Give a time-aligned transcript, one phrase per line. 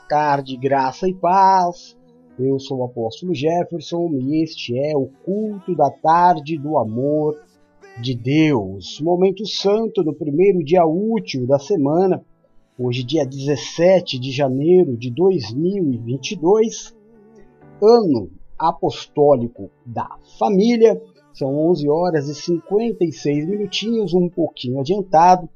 [0.00, 1.96] Tarde, graça e paz.
[2.38, 7.36] Eu sou o apóstolo Jefferson e este é o culto da tarde do amor
[8.00, 9.00] de Deus.
[9.00, 12.24] Momento santo no primeiro dia útil da semana,
[12.78, 16.94] hoje, dia 17 de janeiro de 2022,
[17.82, 20.08] ano apostólico da
[20.38, 21.00] família.
[21.32, 25.48] São 11 horas e 56 minutinhos, um pouquinho adiantado,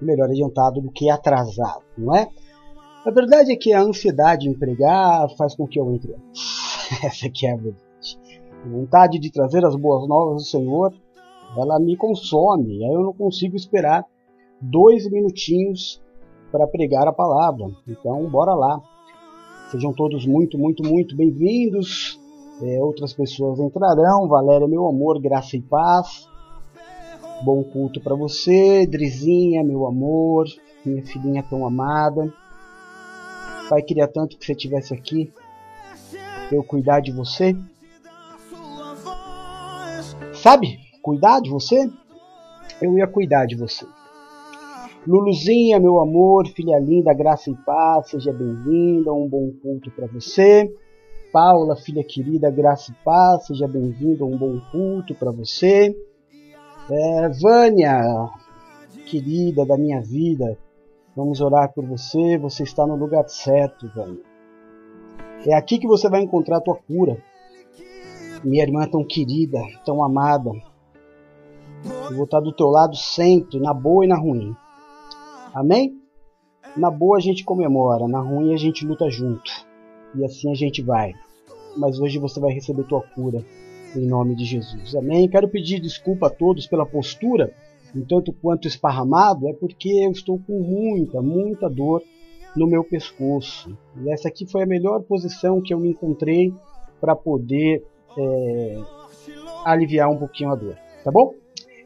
[0.00, 2.28] melhor adiantado do que atrasado, não é?
[3.04, 6.14] A verdade é que a ansiedade em pregar faz com que eu entre.
[7.02, 7.80] Essa aqui é a verdade.
[8.62, 10.92] A vontade de trazer as boas novas do Senhor,
[11.56, 14.04] ela me consome, aí eu não consigo esperar
[14.60, 16.02] dois minutinhos
[16.52, 17.66] para pregar a palavra.
[17.88, 18.78] Então, bora lá.
[19.70, 22.20] Sejam todos muito, muito, muito bem-vindos.
[22.62, 24.28] É, outras pessoas entrarão.
[24.28, 26.28] Valéria, meu amor, graça e paz.
[27.42, 30.44] Bom culto para você, Drizinha, meu amor,
[30.84, 32.30] minha filhinha tão amada.
[33.70, 35.32] Pai queria tanto que você estivesse aqui
[36.50, 37.56] eu cuidar de você.
[40.34, 40.80] Sabe?
[41.00, 41.88] Cuidar de você?
[42.82, 43.86] Eu ia cuidar de você.
[45.06, 50.68] Luluzinha, meu amor, filha linda, graça e paz, seja bem-vinda, um bom culto para você.
[51.32, 55.96] Paula, filha querida, graça e paz, seja bem-vinda, um bom culto para você.
[56.90, 58.02] É, Vânia,
[59.06, 60.58] querida da minha vida,
[61.16, 62.38] Vamos orar por você.
[62.38, 64.22] Você está no lugar certo, velho.
[65.46, 67.16] É aqui que você vai encontrar a tua cura.
[68.44, 70.50] Minha irmã tão querida, tão amada.
[72.10, 74.54] Eu vou estar do teu lado sempre, na boa e na ruim.
[75.54, 75.98] Amém?
[76.76, 79.50] Na boa a gente comemora, na ruim a gente luta junto.
[80.14, 81.12] E assim a gente vai.
[81.76, 83.44] Mas hoje você vai receber tua cura
[83.96, 84.94] em nome de Jesus.
[84.94, 85.28] Amém?
[85.28, 87.52] Quero pedir desculpa a todos pela postura
[87.94, 92.02] um tanto quanto esparramado, é porque eu estou com muita, muita dor
[92.56, 93.76] no meu pescoço.
[94.02, 96.52] E essa aqui foi a melhor posição que eu me encontrei
[97.00, 97.84] para poder
[98.18, 98.78] é,
[99.64, 101.34] aliviar um pouquinho a dor, tá bom?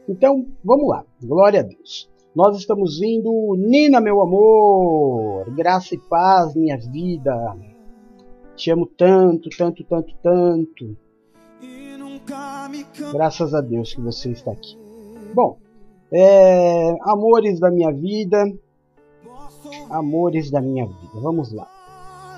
[0.07, 1.03] Então, vamos lá.
[1.23, 2.09] Glória a Deus.
[2.35, 7.33] Nós estamos indo, Nina, meu amor, graça e paz, minha vida.
[8.55, 10.97] Te amo tanto, tanto, tanto, tanto.
[13.13, 14.77] Graças a Deus que você está aqui.
[15.33, 15.57] Bom,
[16.17, 18.45] é, amores da minha vida,
[19.89, 21.19] amores da minha vida.
[21.21, 21.67] Vamos lá.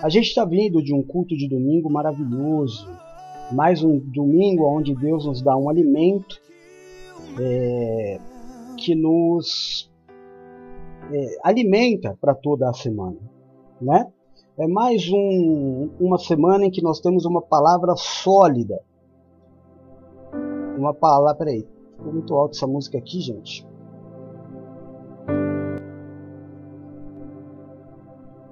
[0.01, 2.89] A gente está vindo de um culto de domingo maravilhoso,
[3.51, 6.41] mais um domingo onde Deus nos dá um alimento
[7.39, 8.19] é,
[8.77, 9.91] que nos
[11.11, 13.17] é, alimenta para toda a semana,
[13.79, 14.07] né?
[14.57, 18.81] É mais um, uma semana em que nós temos uma palavra sólida,
[20.75, 21.63] uma palavra, peraí,
[21.97, 23.67] Ficou muito alto essa música aqui, gente.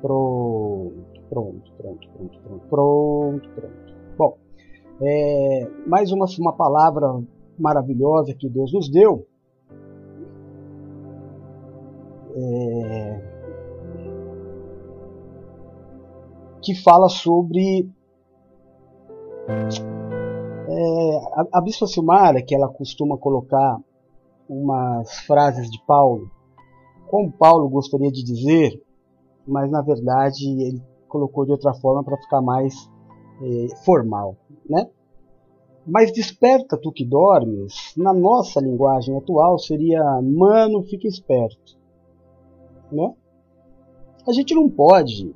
[0.02, 0.94] Pronto,
[1.30, 3.96] pronto, pronto, pronto, pronto, pronto, pronto.
[4.18, 4.38] Bom,
[5.02, 7.22] é, mais uma, uma palavra
[7.58, 9.26] maravilhosa que Deus nos deu.
[12.38, 13.36] É,
[16.62, 17.88] que fala sobre
[20.68, 23.80] é, a, a Bispa Silmara, que ela costuma colocar
[24.48, 26.30] umas frases de Paulo,
[27.08, 28.82] como Paulo gostaria de dizer,
[29.48, 32.90] mas na verdade ele colocou de outra forma para ficar mais
[33.42, 34.36] é, formal,
[34.70, 34.90] né?
[35.88, 41.78] Mas desperta tu que dormes, na nossa linguagem atual seria mano, fica esperto,
[42.92, 43.14] né?
[44.28, 45.34] A gente não pode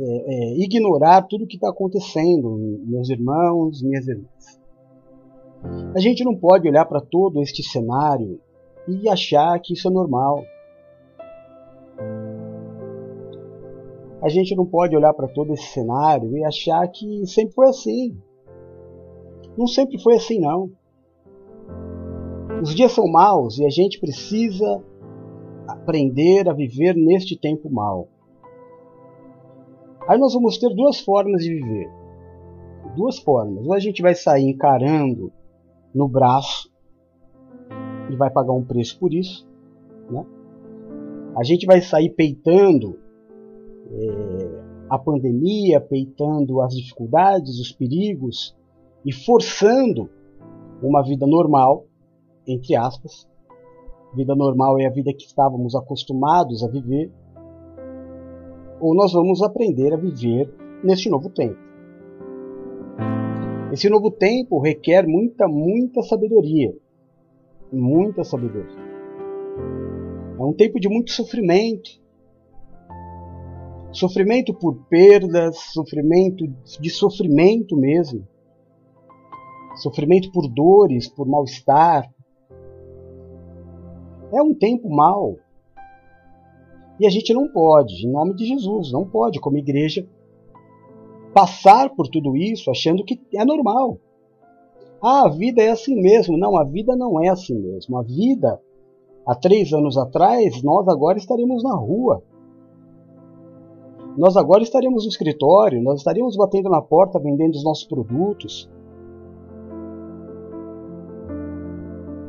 [0.00, 4.60] é, é, ignorar tudo o que está acontecendo, meus irmãos, minhas irmãs.
[5.94, 8.40] A gente não pode olhar para todo este cenário
[8.86, 10.44] e achar que isso é normal.
[14.22, 18.16] A gente não pode olhar para todo esse cenário e achar que sempre foi assim.
[19.56, 20.70] Não sempre foi assim, não.
[22.62, 24.82] Os dias são maus e a gente precisa
[25.66, 28.08] aprender a viver neste tempo mau.
[30.08, 31.90] Aí nós vamos ter duas formas de viver.
[32.96, 33.66] Duas formas.
[33.66, 35.30] Ou a gente vai sair encarando
[35.94, 36.70] no braço
[38.10, 39.46] e vai pagar um preço por isso.
[40.10, 40.24] Né?
[41.36, 42.98] A gente vai sair peitando
[43.90, 48.56] é, a pandemia, peitando as dificuldades, os perigos
[49.04, 50.08] e forçando
[50.82, 51.84] uma vida normal,
[52.46, 53.28] entre aspas.
[54.14, 57.12] Vida normal é a vida que estávamos acostumados a viver.
[58.80, 60.52] Ou nós vamos aprender a viver
[60.82, 61.58] neste novo tempo.
[63.72, 66.74] Esse novo tempo requer muita, muita sabedoria.
[67.72, 68.88] Muita sabedoria.
[70.38, 71.90] É um tempo de muito sofrimento.
[73.92, 76.46] Sofrimento por perdas, sofrimento
[76.80, 78.26] de sofrimento mesmo.
[79.76, 82.08] Sofrimento por dores, por mal-estar.
[84.32, 85.36] É um tempo mau.
[87.00, 90.06] E a gente não pode, em nome de Jesus, não pode, como igreja,
[91.32, 93.98] passar por tudo isso achando que é normal.
[95.00, 96.36] Ah, a vida é assim mesmo.
[96.36, 97.96] Não, a vida não é assim mesmo.
[97.96, 98.60] A vida,
[99.24, 102.22] há três anos atrás, nós agora estaríamos na rua.
[104.16, 108.68] Nós agora estaríamos no escritório, nós estaríamos batendo na porta vendendo os nossos produtos.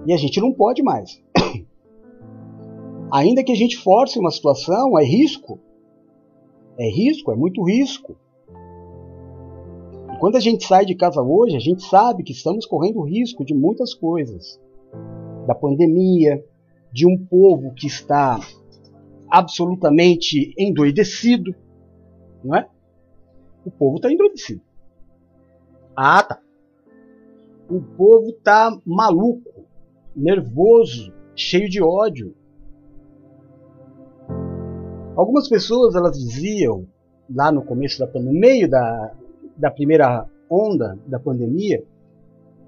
[0.06, 1.20] E a gente não pode mais.
[3.12, 5.60] Ainda que a gente force uma situação, é risco.
[6.78, 8.16] É risco, é muito risco.
[10.20, 13.54] Quando a gente sai de casa hoje, a gente sabe que estamos correndo risco de
[13.54, 14.60] muitas coisas.
[15.48, 16.44] Da pandemia,
[16.92, 18.40] de um povo que está
[19.30, 21.56] absolutamente endoidecido,
[22.44, 22.68] não é?
[23.66, 24.62] O povo está endoidecido.
[25.96, 26.42] Ah, tá.
[27.70, 29.66] O povo está maluco,
[30.16, 32.36] nervoso, cheio de ódio.
[35.20, 36.88] Algumas pessoas elas diziam
[37.30, 39.12] lá no começo da no meio da,
[39.58, 41.84] da primeira onda da pandemia,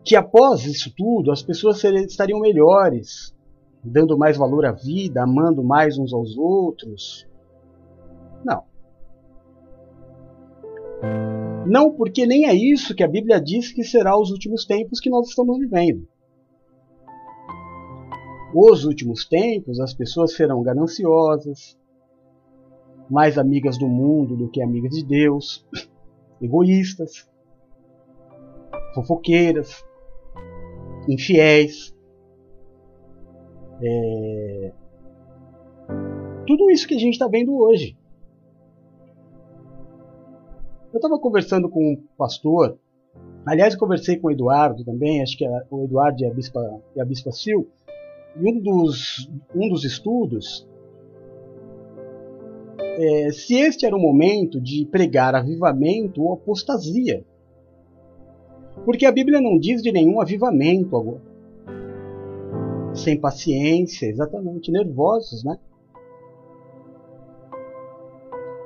[0.04, 3.34] que após isso tudo as pessoas estariam melhores,
[3.82, 7.26] dando mais valor à vida, amando mais uns aos outros.
[8.44, 8.66] Não.
[11.66, 15.10] Não, porque nem é isso que a Bíblia diz que será os últimos tempos que
[15.10, 16.06] nós estamos vivendo.
[18.54, 21.80] Os últimos tempos, as pessoas serão gananciosas,
[23.12, 25.68] mais amigas do mundo do que amigas de Deus,
[26.42, 27.30] egoístas,
[28.96, 29.84] fofoqueiras,
[31.10, 31.94] infiéis.
[33.84, 34.72] É...
[36.48, 37.98] Tudo isso que a gente está vendo hoje.
[40.94, 42.78] Eu estava conversando com um pastor,
[43.46, 47.06] aliás, conversei com o Eduardo também, acho que o Eduardo e a Bispa, e a
[47.06, 47.68] Bispa Sil,
[48.38, 50.68] e um dos, um dos estudos
[53.02, 57.26] é, se este era o momento de pregar avivamento ou apostasia.
[58.86, 61.22] Porque a Bíblia não diz de nenhum avivamento agora.
[62.94, 65.58] Sem paciência, exatamente, nervosos, né?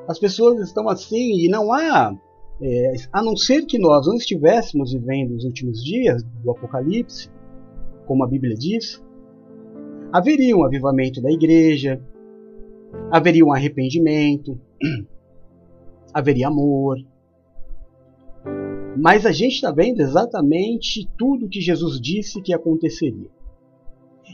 [0.07, 2.15] As pessoas estão assim e não há,
[2.61, 7.29] é, a não ser que nós não estivéssemos vivendo os últimos dias do Apocalipse,
[8.05, 9.01] como a Bíblia diz,
[10.11, 12.01] haveria um avivamento da igreja,
[13.11, 14.59] haveria um arrependimento,
[16.13, 16.97] haveria amor.
[18.97, 23.29] Mas a gente está vendo exatamente tudo que Jesus disse que aconteceria.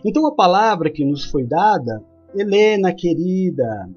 [0.05, 2.03] Então a palavra que nos foi dada,
[2.35, 3.89] Helena querida,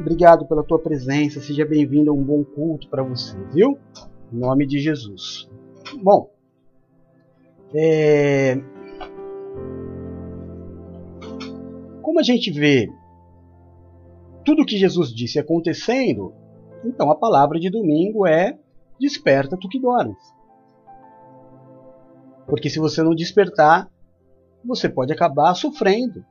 [0.00, 3.78] obrigado pela tua presença, seja bem-vinda a um bom culto para você, viu?
[4.32, 5.48] Em nome de Jesus.
[6.02, 6.30] Bom,
[7.74, 8.60] é...
[12.02, 12.88] como a gente vê
[14.48, 16.32] tudo que Jesus disse acontecendo,
[16.82, 18.58] então a palavra de domingo é:
[18.98, 20.16] desperta tu que dormes.
[22.46, 23.90] Porque se você não despertar,
[24.64, 26.24] você pode acabar sofrendo.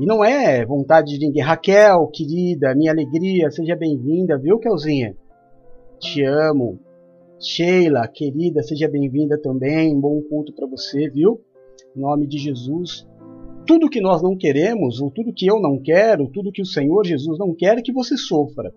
[0.00, 1.40] E não é vontade de ninguém.
[1.40, 5.16] Raquel, querida, minha alegria, seja bem-vinda, viu, Kelzinha?
[6.00, 6.80] Te amo.
[7.38, 9.94] Sheila, querida, seja bem-vinda também.
[9.94, 11.40] Um bom culto para você, viu?
[11.96, 13.06] Em nome de Jesus
[13.68, 17.04] tudo que nós não queremos, ou tudo que eu não quero, tudo que o Senhor
[17.04, 18.72] Jesus não quer é que você sofra.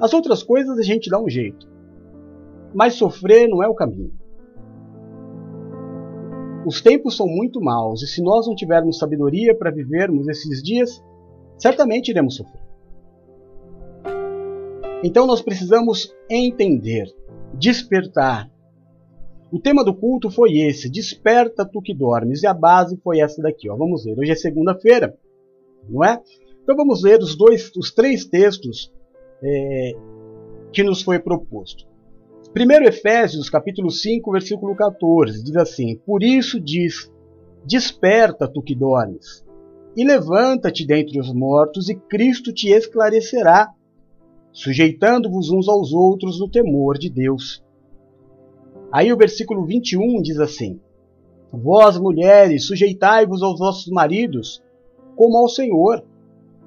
[0.00, 1.68] As outras coisas a gente dá um jeito.
[2.72, 4.12] Mas sofrer não é o caminho.
[6.64, 11.02] Os tempos são muito maus, e se nós não tivermos sabedoria para vivermos esses dias,
[11.58, 12.62] certamente iremos sofrer.
[15.02, 17.06] Então nós precisamos entender,
[17.52, 18.48] despertar,
[19.50, 23.40] o tema do culto foi esse, desperta tu que dormes, e a base foi essa
[23.40, 23.70] daqui.
[23.70, 23.76] Ó.
[23.76, 25.16] Vamos ver, hoje é segunda-feira,
[25.88, 26.20] não é?
[26.62, 28.92] Então vamos ler os, dois, os três textos
[29.42, 29.92] é,
[30.72, 31.86] que nos foi proposto.
[32.52, 37.12] Primeiro Efésios, capítulo 5, versículo 14, diz assim, Por isso diz,
[37.64, 39.44] desperta tu que dormes,
[39.96, 43.68] e levanta-te dentre os mortos, e Cristo te esclarecerá,
[44.52, 47.62] sujeitando-vos uns aos outros no temor de Deus.
[48.92, 50.80] Aí o versículo 21 diz assim:
[51.52, 54.62] Vós, mulheres, sujeitai-vos aos vossos maridos,
[55.14, 56.04] como ao Senhor,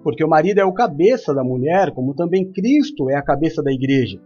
[0.03, 3.71] porque o marido é o cabeça da mulher, como também Cristo é a cabeça da
[3.71, 4.19] igreja,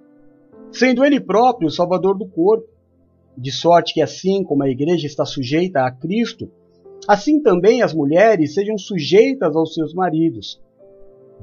[0.71, 2.67] sendo ele próprio o salvador do corpo.
[3.35, 6.51] De sorte que, assim como a igreja está sujeita a Cristo,
[7.07, 10.61] Assim também as mulheres sejam sujeitas aos seus maridos.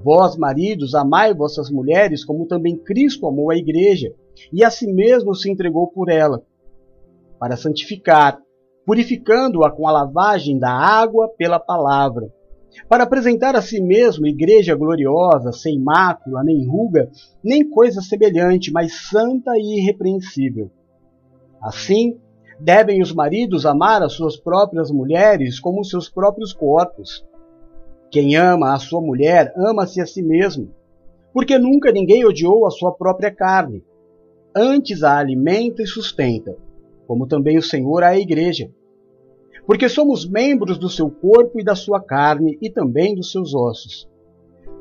[0.03, 4.15] Vós, maridos, amai vossas mulheres, como também Cristo amou a igreja,
[4.53, 6.43] e a si mesmo se entregou por ela,
[7.39, 8.39] para santificar,
[8.87, 12.33] purificando-a com a lavagem da água pela palavra,
[12.89, 17.11] para apresentar a si mesmo igreja gloriosa, sem mácula, nem ruga,
[17.43, 20.71] nem coisa semelhante, mas santa e irrepreensível.
[21.61, 22.19] Assim,
[22.59, 27.25] devem os maridos amar as suas próprias mulheres como os seus próprios corpos.
[28.11, 30.75] Quem ama a sua mulher, ama-se a si mesmo,
[31.33, 33.85] porque nunca ninguém odiou a sua própria carne.
[34.55, 36.57] Antes a alimenta e sustenta,
[37.07, 38.69] como também o Senhor a igreja.
[39.65, 44.09] Porque somos membros do seu corpo e da sua carne e também dos seus ossos.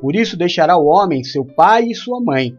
[0.01, 2.57] Por isso deixará o homem seu pai e sua mãe,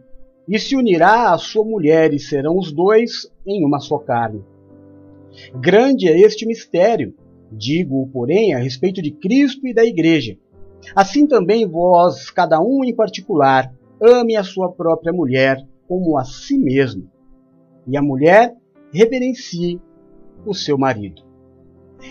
[0.48, 4.44] e se unirá à sua mulher, e serão os dois em uma só carne.
[5.54, 7.14] Grande é este mistério,
[7.50, 10.36] digo-o, porém, a respeito de Cristo e da Igreja.
[10.94, 16.58] Assim também vós, cada um em particular, ame a sua própria mulher como a si
[16.58, 17.10] mesmo,
[17.86, 18.54] e a mulher
[18.92, 19.80] reverencie
[20.46, 21.22] o seu marido.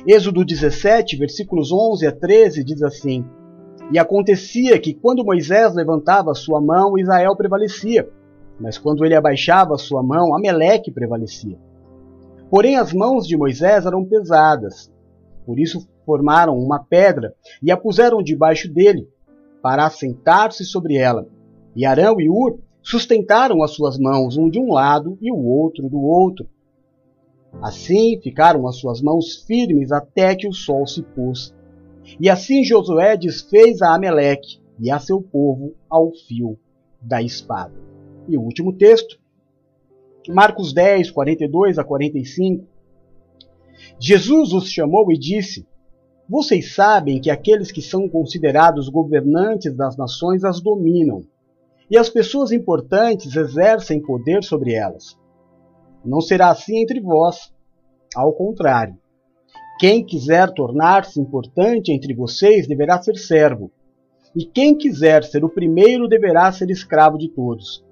[0.06, 3.26] Êxodo 17, versículos 11 a 13 diz assim:
[3.92, 8.10] E acontecia que quando Moisés levantava sua mão, Israel prevalecia,
[8.60, 11.58] mas quando ele abaixava sua mão, Ameleque prevalecia.
[12.50, 14.92] Porém as mãos de Moisés eram pesadas,
[15.46, 19.08] por isso formaram uma pedra e a puseram debaixo dele,
[19.62, 21.28] para assentar-se sobre ela.
[21.76, 25.88] E Arão e Ur sustentaram as suas mãos, um de um lado e o outro
[25.88, 26.50] do outro.
[27.62, 31.54] Assim ficaram as suas mãos firmes até que o sol se pôs.
[32.20, 36.58] E assim Josué desfez a Ameleque e a seu povo ao fio
[37.00, 37.76] da espada.
[38.28, 39.20] E o último texto,
[40.28, 42.66] Marcos 10, 42 a 45.
[44.00, 45.69] Jesus os chamou e disse:
[46.30, 51.24] vocês sabem que aqueles que são considerados governantes das nações as dominam,
[51.90, 55.18] e as pessoas importantes exercem poder sobre elas.
[56.06, 57.52] Não será assim entre vós.
[58.16, 58.96] Ao contrário,
[59.80, 63.72] quem quiser tornar-se importante entre vocês deverá ser servo,
[64.36, 67.84] e quem quiser ser o primeiro deverá ser escravo de todos.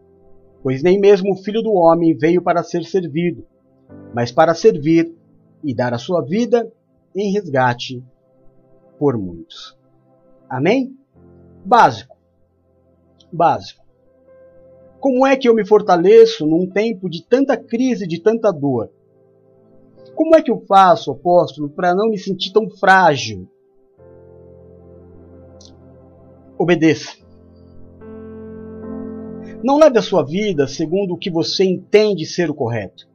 [0.61, 3.43] Pois nem mesmo o filho do homem veio para ser servido,
[4.13, 5.11] mas para servir
[5.63, 6.71] e dar a sua vida
[7.15, 8.03] em resgate
[8.97, 9.77] por muitos.
[10.49, 10.97] Amém?
[11.63, 12.17] Básico.
[13.31, 13.85] Básico.
[14.99, 18.89] Como é que eu me fortaleço num tempo de tanta crise, de tanta dor?
[20.15, 23.47] Como é que eu faço, apóstolo, para não me sentir tão frágil?
[26.57, 27.15] Obedeça.
[29.63, 33.07] Não leve a sua vida segundo o que você entende ser o correto.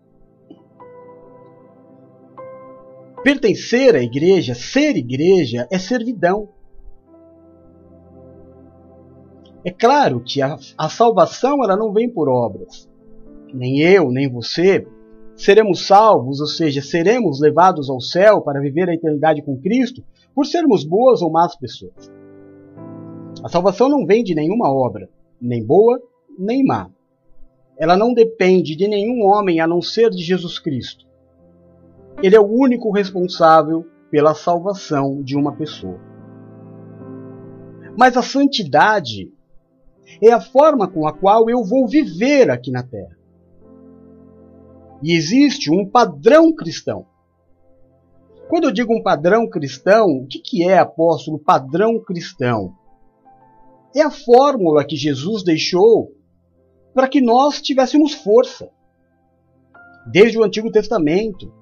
[3.22, 6.48] Pertencer à igreja, ser igreja, é servidão.
[9.64, 12.88] É claro que a, a salvação ela não vem por obras.
[13.52, 14.86] Nem eu, nem você
[15.36, 20.02] seremos salvos, ou seja, seremos levados ao céu para viver a eternidade com Cristo
[20.34, 22.10] por sermos boas ou más pessoas.
[23.42, 25.08] A salvação não vem de nenhuma obra,
[25.40, 26.00] nem boa
[26.38, 26.90] nem má.
[27.78, 31.06] Ela não depende de nenhum homem a não ser de Jesus Cristo.
[32.22, 35.98] Ele é o único responsável pela salvação de uma pessoa.
[37.98, 39.32] Mas a santidade
[40.22, 43.16] é a forma com a qual eu vou viver aqui na Terra.
[45.02, 47.06] E existe um padrão cristão.
[48.48, 52.74] Quando eu digo um padrão cristão, o que, que é, apóstolo, padrão cristão?
[53.96, 56.12] É a fórmula que Jesus deixou
[56.94, 58.70] para que nós tivéssemos força.
[60.06, 61.52] Desde o Antigo Testamento,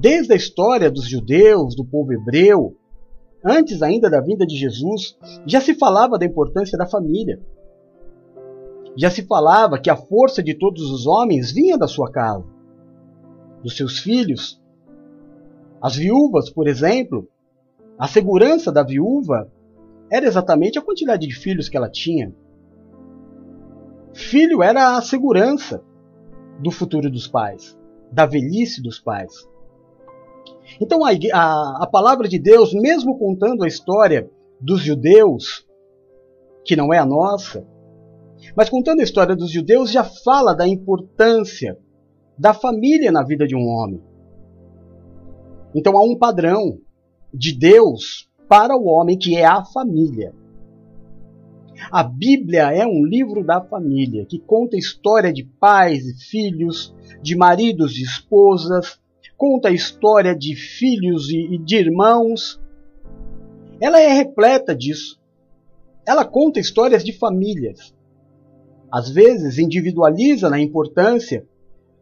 [0.00, 2.76] Desde a história dos judeus, do povo hebreu,
[3.44, 7.40] antes ainda da vinda de Jesus, já se falava da importância da família.
[8.96, 12.44] Já se falava que a força de todos os homens vinha da sua casa,
[13.62, 14.60] dos seus filhos.
[15.80, 17.28] As viúvas, por exemplo,
[17.98, 19.50] a segurança da viúva
[20.10, 22.34] era exatamente a quantidade de filhos que ela tinha.
[24.12, 25.82] Filho era a segurança
[26.60, 27.78] do futuro dos pais,
[28.10, 29.48] da velhice dos pais.
[30.80, 35.66] Então a, a, a palavra de Deus, mesmo contando a história dos judeus,
[36.64, 37.66] que não é a nossa,
[38.56, 41.78] mas contando a história dos judeus, já fala da importância
[42.36, 44.02] da família na vida de um homem.
[45.74, 46.78] Então há um padrão
[47.32, 50.34] de Deus para o homem que é a família.
[51.90, 56.94] A Bíblia é um livro da família que conta a história de pais e filhos,
[57.22, 59.00] de maridos e esposas,
[59.42, 62.62] conta a história de filhos e de irmãos,
[63.80, 65.20] ela é repleta disso.
[66.06, 67.92] Ela conta histórias de famílias.
[68.88, 71.44] Às vezes individualiza na importância,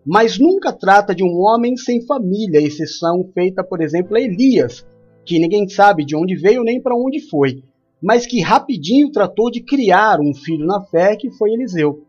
[0.04, 4.86] mas nunca trata de um homem sem família, exceção feita, por exemplo, a Elias,
[5.24, 7.64] que ninguém sabe de onde veio nem para onde foi,
[8.02, 12.04] mas que rapidinho tratou de criar um filho na fé que foi Eliseu.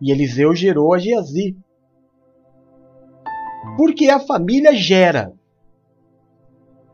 [0.00, 1.56] E Eliseu gerou a Geazi.
[3.76, 5.32] Porque a família gera.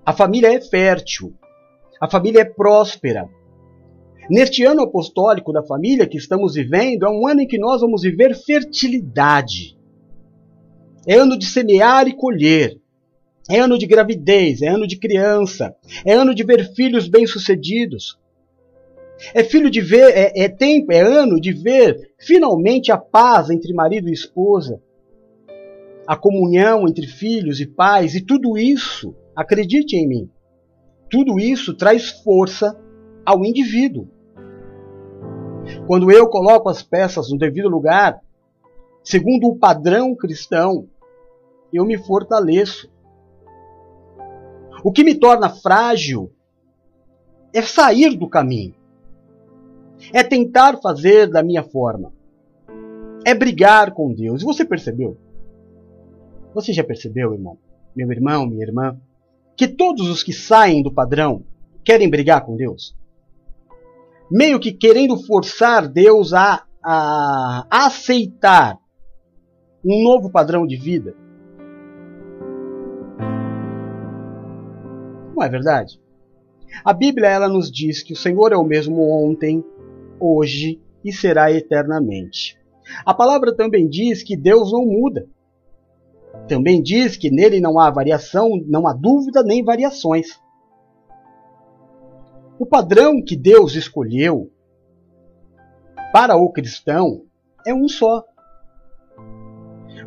[0.05, 1.35] A família é fértil.
[2.01, 3.29] A família é próspera.
[4.31, 8.03] Neste ano apostólico da família que estamos vivendo, é um ano em que nós vamos
[8.03, 9.77] viver fertilidade.
[11.07, 12.79] É ano de semear e colher.
[13.49, 18.19] É ano de gravidez, é ano de criança, é ano de ver filhos bem-sucedidos.
[19.33, 23.73] É filho de ver, é, é tempo, é ano de ver finalmente a paz entre
[23.73, 24.81] marido e esposa,
[26.09, 30.31] a comunhão entre filhos e pais, e tudo isso, acredite em mim,
[31.11, 32.75] tudo isso traz força
[33.27, 34.09] ao indivíduo.
[35.87, 38.23] Quando eu coloco as peças no devido lugar,
[39.05, 40.89] segundo o padrão cristão,
[41.71, 42.91] eu me fortaleço.
[44.83, 46.33] O que me torna frágil
[47.53, 48.75] é sair do caminho,
[50.15, 52.15] é tentar fazer da minha forma,
[53.27, 54.43] é brigar com Deus.
[54.43, 55.28] Você percebeu?
[56.59, 57.57] Você já percebeu, irmão,
[57.95, 59.01] meu irmão, minha irmã,
[59.57, 61.45] que todos os que saem do padrão
[61.85, 62.97] querem brigar com Deus?
[64.29, 68.77] Meio que querendo forçar Deus a, a aceitar
[69.85, 71.15] um novo padrão de vida.
[75.37, 76.03] Não é verdade?
[76.85, 79.65] A Bíblia ela nos diz que o Senhor é o mesmo ontem,
[80.19, 82.59] hoje e será eternamente.
[83.07, 85.29] A palavra também diz que Deus não muda.
[86.47, 90.41] Também diz que nele não há variação, não há dúvida nem variações.
[92.59, 94.51] O padrão que Deus escolheu
[96.13, 97.23] para o cristão
[97.67, 98.25] é um só.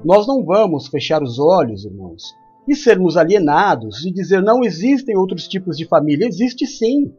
[0.04, 2.24] Nós não vamos fechar os olhos, irmãos,
[2.68, 6.28] e sermos alienados e dizer não existem outros tipos de família.
[6.28, 7.14] Existe sim.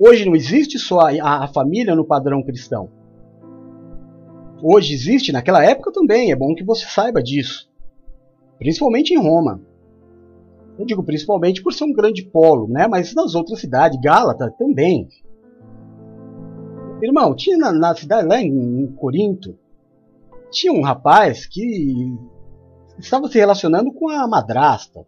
[0.00, 2.90] Hoje não existe só a, família no padrão cristão.
[4.62, 7.68] Hoje existe, naquela época também, é bom que você saiba disso.
[8.58, 9.60] Principalmente em Roma.
[10.78, 12.86] Eu digo principalmente por ser um grande polo, né?
[12.86, 15.08] mas nas outras cidades, Gálata também.
[17.02, 19.56] Irmão, tinha na, na cidade lá em, em Corinto,
[20.50, 22.12] tinha um rapaz que
[22.98, 25.06] estava se relacionando com a madrasta.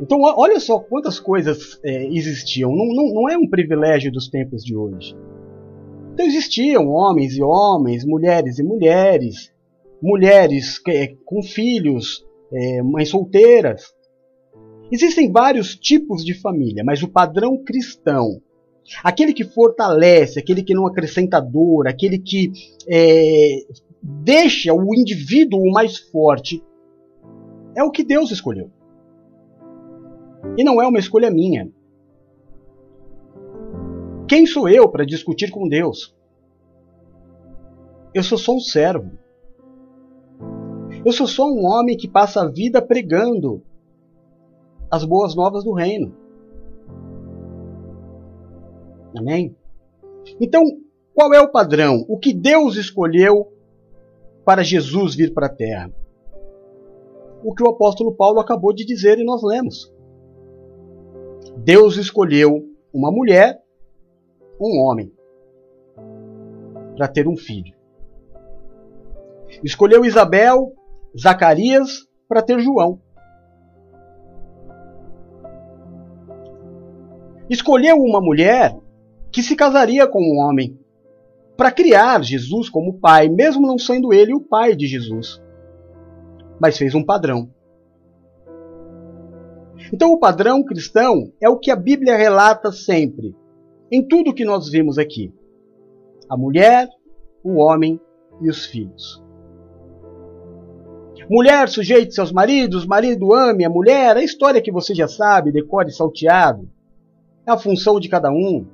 [0.00, 2.70] Então, olha só quantas coisas é, existiam.
[2.74, 5.16] Não, não, não é um privilégio dos tempos de hoje.
[6.14, 9.52] Então, existiam homens e homens, mulheres e mulheres,
[10.00, 13.92] mulheres é, com filhos, é, mães solteiras.
[14.92, 18.40] Existem vários tipos de família, mas o padrão cristão,
[19.02, 22.52] aquele que fortalece, aquele que não acrescenta dor, aquele que
[22.86, 23.64] é,
[24.00, 26.62] deixa o indivíduo mais forte,
[27.74, 28.70] é o que Deus escolheu.
[30.56, 31.68] E não é uma escolha minha.
[34.28, 36.14] Quem sou eu para discutir com Deus?
[38.14, 39.10] Eu sou só um servo.
[41.04, 43.62] Eu sou só um homem que passa a vida pregando
[44.90, 46.14] as boas novas do reino.
[49.16, 49.56] Amém?
[50.40, 50.62] Então,
[51.14, 52.04] qual é o padrão?
[52.08, 53.52] O que Deus escolheu
[54.44, 55.92] para Jesus vir para a terra.
[57.42, 59.92] O que o apóstolo Paulo acabou de dizer e nós lemos.
[61.58, 63.63] Deus escolheu uma mulher,
[64.60, 65.12] um homem,
[66.96, 67.74] para ter um filho.
[69.62, 70.72] Escolheu Isabel,
[71.18, 73.00] Zacarias, para ter João.
[77.48, 78.76] Escolheu uma mulher
[79.30, 80.78] que se casaria com um homem
[81.56, 85.40] para criar Jesus como pai, mesmo não sendo ele o pai de Jesus.
[86.60, 87.50] Mas fez um padrão.
[89.92, 93.34] Então, o padrão cristão é o que a Bíblia relata sempre,
[93.94, 95.32] em tudo que nós vimos aqui:
[96.28, 96.88] a mulher,
[97.44, 98.00] o homem
[98.40, 99.22] e os filhos.
[101.30, 105.90] Mulher sujeite seus maridos, marido ame a mulher, a história que você já sabe, decore
[105.90, 106.68] salteado.
[107.46, 108.66] É a função de cada um.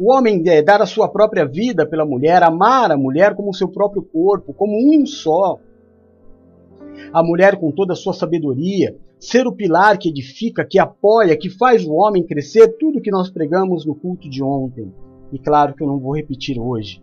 [0.00, 3.68] O homem é dar a sua própria vida pela mulher, amar a mulher como seu
[3.68, 5.58] próprio corpo, como um só.
[7.12, 11.50] A mulher com toda a sua sabedoria, ser o pilar que edifica, que apoia, que
[11.50, 14.92] faz o homem crescer, tudo que nós pregamos no culto de ontem.
[15.32, 17.02] E claro que eu não vou repetir hoje.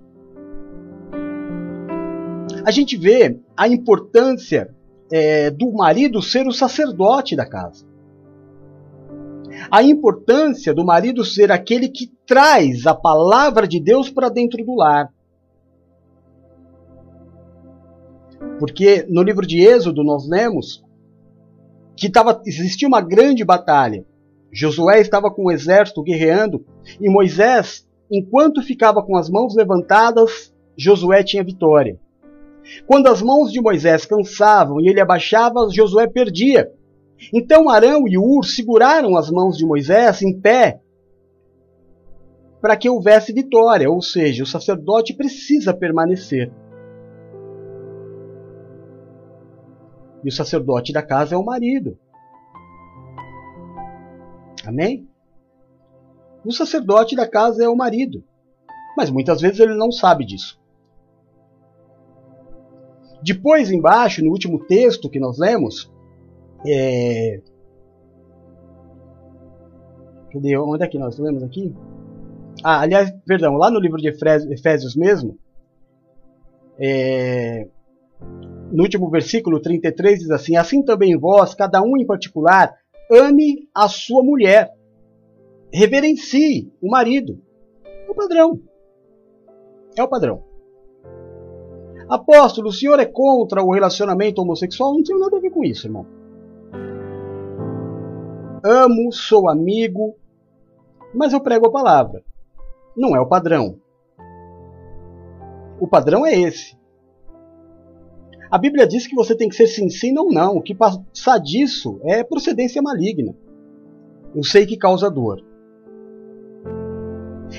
[2.65, 4.73] A gente vê a importância
[5.12, 7.86] é, do marido ser o sacerdote da casa.
[9.69, 14.75] A importância do marido ser aquele que traz a palavra de Deus para dentro do
[14.75, 15.10] lar.
[18.60, 20.85] Porque no livro de Êxodo nós lemos
[21.95, 24.05] que tava, existia uma grande batalha.
[24.51, 26.65] Josué estava com o exército guerreando
[26.99, 31.99] e Moisés, enquanto ficava com as mãos levantadas, Josué tinha vitória.
[32.88, 36.71] Quando as mãos de Moisés cansavam e ele abaixava, Josué perdia.
[37.34, 40.81] Então Arão e Ur seguraram as mãos de Moisés em pé
[42.62, 46.51] para que houvesse vitória, ou seja, o sacerdote precisa permanecer.
[50.25, 51.99] E o sacerdote da casa é o marido.
[54.65, 55.07] Amém?
[56.43, 58.23] O sacerdote da casa é o marido.
[58.97, 60.59] Mas muitas vezes ele não sabe disso.
[63.21, 65.91] Depois, embaixo, no último texto que nós lemos,
[66.65, 67.39] é...
[70.33, 70.57] Cadê?
[70.57, 71.71] Onde é que nós lemos aqui?
[72.63, 75.38] Ah, aliás, perdão, lá no livro de Efésios mesmo,
[76.79, 77.67] é...
[78.71, 82.75] no último versículo 33 diz assim: Assim também vós, cada um em particular,
[83.12, 84.73] ame a sua mulher,
[85.71, 87.41] reverencie o marido.
[88.08, 88.60] É o padrão.
[89.97, 90.43] É o padrão.
[92.08, 94.93] Apóstolo, o senhor é contra o relacionamento homossexual?
[94.93, 96.06] Não tem nada a ver com isso, irmão.
[98.63, 100.15] Amo, sou amigo,
[101.13, 102.23] mas eu prego a palavra.
[102.95, 103.80] Não é o padrão.
[105.80, 106.78] O padrão é esse.
[108.55, 110.55] A Bíblia diz que você tem que ser sim, sim, não, não.
[110.55, 113.35] O que passar disso é procedência maligna.
[114.33, 115.43] Eu sei que causa dor.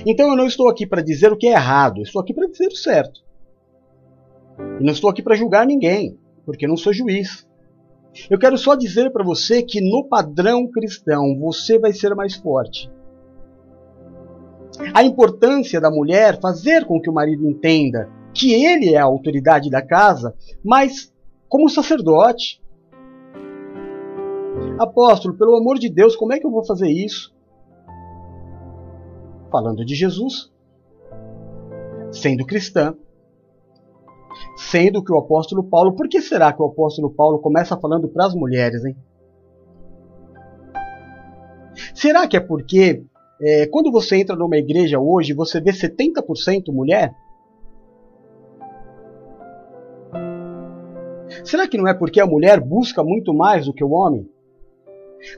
[0.06, 2.48] Então eu não estou aqui para dizer o que é errado, eu estou aqui para
[2.48, 3.20] dizer o certo.
[4.80, 7.46] E não estou aqui para julgar ninguém, porque não sou juiz.
[8.30, 12.90] Eu quero só dizer para você que no padrão cristão você vai ser mais forte.
[14.94, 19.70] A importância da mulher fazer com que o marido entenda que ele é a autoridade
[19.70, 21.12] da casa, mas
[21.48, 22.62] como sacerdote.
[24.78, 27.34] Apóstolo, pelo amor de Deus, como é que eu vou fazer isso?
[29.50, 30.52] Falando de Jesus,
[32.12, 32.94] sendo cristã,
[34.56, 38.26] sendo que o apóstolo Paulo, por que será que o apóstolo Paulo começa falando para
[38.26, 38.96] as mulheres, hein?
[41.94, 43.02] Será que é porque
[43.40, 47.14] é, quando você entra numa igreja hoje você vê 70% mulher?
[51.44, 54.28] Será que não é porque a mulher busca muito mais do que o homem?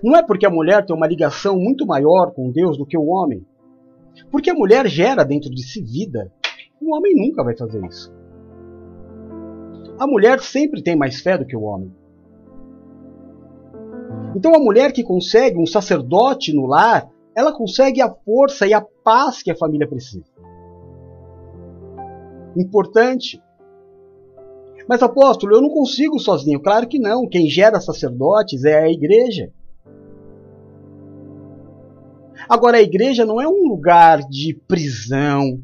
[0.03, 3.07] Não é porque a mulher tem uma ligação muito maior com Deus do que o
[3.07, 3.45] homem?
[4.31, 6.33] Porque a mulher gera dentro de si vida.
[6.81, 8.13] O homem nunca vai fazer isso.
[9.99, 11.93] A mulher sempre tem mais fé do que o homem.
[14.37, 18.81] Então a mulher que consegue um sacerdote no lar, ela consegue a força e a
[18.81, 20.27] paz que a família precisa.
[22.57, 23.43] Importante.
[24.89, 26.61] Mas apóstolo, eu não consigo sozinho.
[26.61, 27.29] Claro que não.
[27.29, 29.53] Quem gera sacerdotes é a igreja.
[32.49, 35.61] Agora, a igreja não é um lugar de prisão.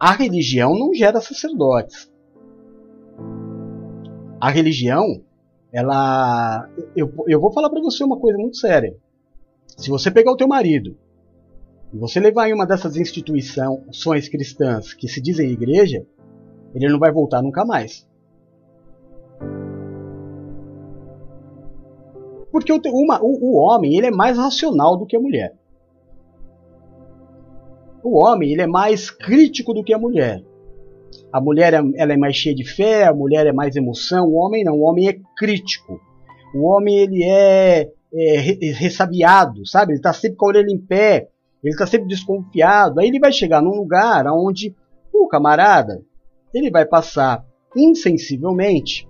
[0.00, 2.10] A religião não gera sacerdotes
[4.40, 5.22] a religião,
[5.72, 6.68] ela.
[6.96, 8.96] Eu, eu vou falar para você uma coisa muito séria.
[9.76, 10.96] Se você pegar o teu marido
[11.92, 16.04] e você levar em uma dessas instituições cristãs que se dizem igreja,
[16.74, 18.07] ele não vai voltar nunca mais.
[22.58, 25.54] Porque o, uma, o, o homem ele é mais racional do que a mulher.
[28.02, 30.42] O homem ele é mais crítico do que a mulher.
[31.32, 34.64] A mulher ela é mais cheia de fé, a mulher é mais emoção, o homem
[34.64, 36.00] não, o homem é crítico.
[36.54, 38.40] O homem ele é, é
[38.72, 39.92] ressabiado, sabe?
[39.92, 41.28] Ele está sempre com a orelha em pé,
[41.62, 42.98] ele está sempre desconfiado.
[42.98, 44.74] Aí ele vai chegar num lugar onde
[45.12, 46.02] o camarada
[46.54, 47.44] ele vai passar
[47.76, 49.06] insensivelmente,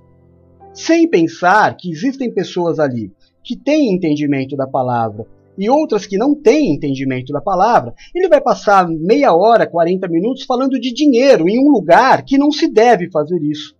[0.72, 3.12] sem pensar que existem pessoas ali
[3.48, 8.42] que têm entendimento da palavra e outras que não têm entendimento da palavra, ele vai
[8.42, 13.10] passar meia hora, 40 minutos falando de dinheiro em um lugar que não se deve
[13.10, 13.74] fazer isso.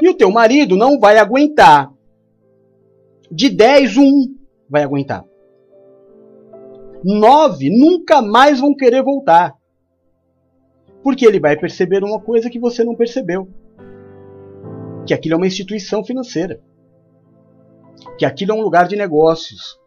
[0.00, 1.90] E o teu marido não vai aguentar.
[3.30, 4.36] De 10, um
[4.68, 5.24] vai aguentar.
[7.02, 9.54] Nove nunca mais vão querer voltar.
[11.02, 13.48] Porque ele vai perceber uma coisa que você não percebeu:
[15.06, 16.60] que aquilo é uma instituição financeira
[18.18, 19.78] que aquilo é um lugar de negócios.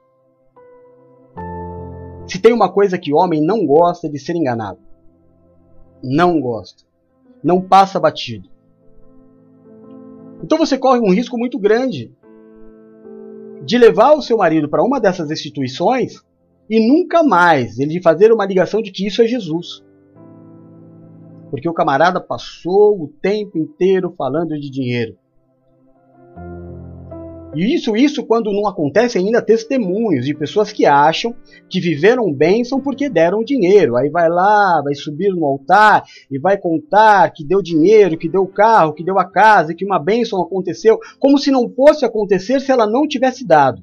[2.27, 4.79] Se tem uma coisa que homem não gosta é de ser enganado.
[6.03, 6.83] Não gosta.
[7.43, 8.49] Não passa batido.
[10.43, 12.13] Então você corre um risco muito grande
[13.63, 16.21] de levar o seu marido para uma dessas instituições
[16.69, 19.83] e nunca mais ele fazer uma ligação de que isso é Jesus.
[21.55, 25.15] Porque o camarada passou o tempo inteiro falando de dinheiro.
[27.55, 31.33] E isso, isso quando não acontece ainda testemunhos de pessoas que acham
[31.69, 33.95] que viveram bênção porque deram dinheiro.
[33.95, 38.45] Aí vai lá, vai subir no altar e vai contar que deu dinheiro, que deu
[38.45, 42.69] carro, que deu a casa, que uma bênção aconteceu, como se não fosse acontecer se
[42.69, 43.81] ela não tivesse dado.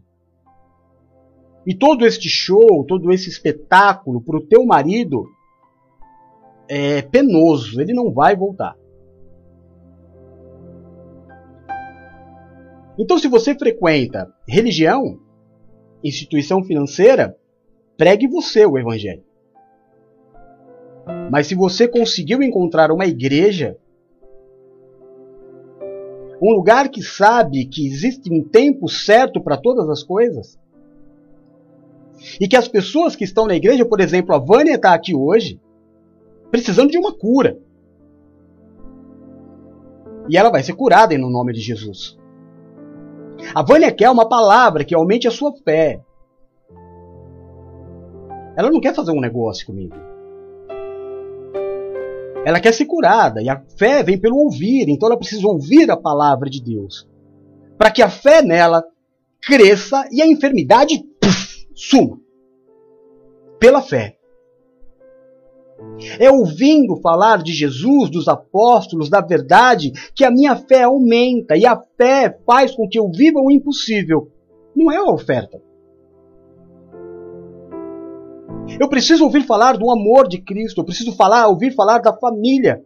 [1.66, 5.24] E todo este show, todo esse espetáculo para o teu marido
[6.68, 8.76] é penoso, ele não vai voltar.
[12.98, 15.18] Então, se você frequenta religião,
[16.04, 17.36] instituição financeira,
[17.96, 19.24] pregue você o evangelho.
[21.30, 23.76] Mas se você conseguiu encontrar uma igreja,
[26.40, 30.58] um lugar que sabe que existe um tempo certo para todas as coisas,
[32.40, 35.60] e que as pessoas que estão na igreja, por exemplo, a Vânia está aqui hoje,
[36.52, 37.58] precisando de uma cura.
[40.28, 42.16] E ela vai ser curada em nome de Jesus.
[43.54, 46.00] A Vânia quer uma palavra que aumente a sua fé.
[48.54, 49.96] Ela não quer fazer um negócio comigo.
[52.44, 55.96] Ela quer ser curada e a fé vem pelo ouvir, então ela precisa ouvir a
[55.96, 57.08] palavra de Deus.
[57.78, 58.84] Para que a fé nela
[59.40, 62.20] cresça e a enfermidade puff, suma.
[63.58, 64.18] Pela fé.
[66.18, 71.66] É ouvindo falar de Jesus, dos apóstolos, da verdade, que a minha fé aumenta e
[71.66, 74.30] a fé faz com que eu viva o impossível.
[74.74, 75.60] Não é a oferta.
[78.80, 82.82] Eu preciso ouvir falar do amor de Cristo, eu preciso falar, ouvir falar da família.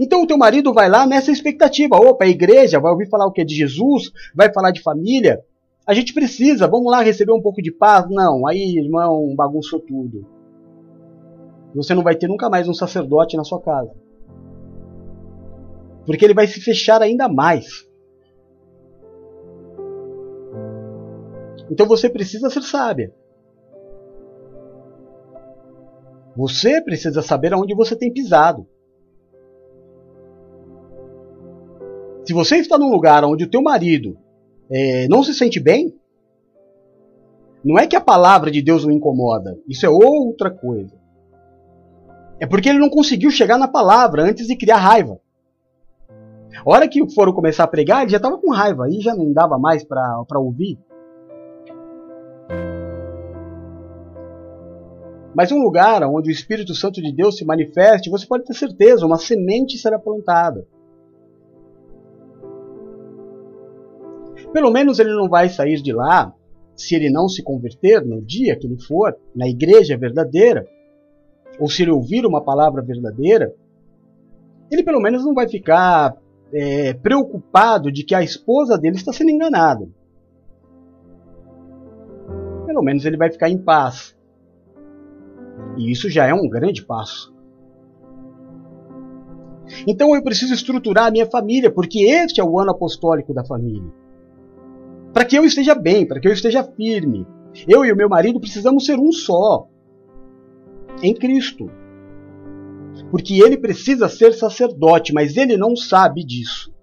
[0.00, 1.96] Então o teu marido vai lá nessa expectativa.
[1.96, 3.44] Opa, a igreja vai ouvir falar o que?
[3.44, 4.10] De Jesus?
[4.34, 5.40] Vai falar de família?
[5.86, 8.06] A gente precisa, vamos lá receber um pouco de paz?
[8.10, 10.35] Não, aí, irmão, bagunçou tudo.
[11.76, 13.94] Você não vai ter nunca mais um sacerdote na sua casa.
[16.06, 17.86] Porque ele vai se fechar ainda mais.
[21.70, 23.14] Então você precisa ser sábia.
[26.34, 28.66] Você precisa saber aonde você tem pisado.
[32.24, 34.16] Se você está num lugar onde o teu marido
[34.70, 35.94] é, não se sente bem,
[37.62, 39.58] não é que a palavra de Deus o incomoda.
[39.68, 40.95] Isso é outra coisa.
[42.38, 45.18] É porque ele não conseguiu chegar na palavra antes de criar raiva.
[46.64, 49.32] A hora que foram começar a pregar, ele já estava com raiva, aí já não
[49.32, 50.78] dava mais para ouvir.
[55.34, 59.04] Mas um lugar onde o Espírito Santo de Deus se manifeste, você pode ter certeza,
[59.04, 60.66] uma semente será plantada.
[64.52, 66.32] Pelo menos ele não vai sair de lá,
[66.74, 70.66] se ele não se converter no dia que ele for, na igreja verdadeira,
[71.58, 73.54] ou se ele ouvir uma palavra verdadeira,
[74.70, 76.16] ele pelo menos não vai ficar
[76.52, 79.88] é, preocupado de que a esposa dele está sendo enganada.
[82.66, 84.16] Pelo menos ele vai ficar em paz.
[85.76, 87.34] E isso já é um grande passo.
[89.86, 93.90] Então eu preciso estruturar a minha família, porque este é o ano apostólico da família.
[95.12, 97.26] Para que eu esteja bem, para que eu esteja firme.
[97.66, 99.66] Eu e o meu marido precisamos ser um só
[101.02, 101.70] em Cristo.
[103.10, 106.74] Porque ele precisa ser sacerdote, mas ele não sabe disso.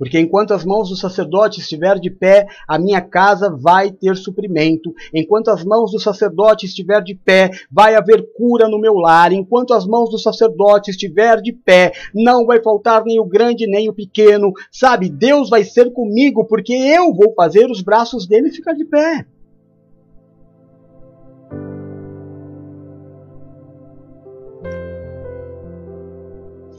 [0.00, 4.94] Porque enquanto as mãos do sacerdote estiver de pé, a minha casa vai ter suprimento.
[5.12, 9.30] Enquanto as mãos do sacerdote estiver de pé, vai haver cura no meu lar.
[9.30, 13.90] Enquanto as mãos do sacerdote estiver de pé, não vai faltar nem o grande nem
[13.90, 14.52] o pequeno.
[14.72, 19.26] Sabe, Deus vai ser comigo, porque eu vou fazer os braços dele ficar de pé.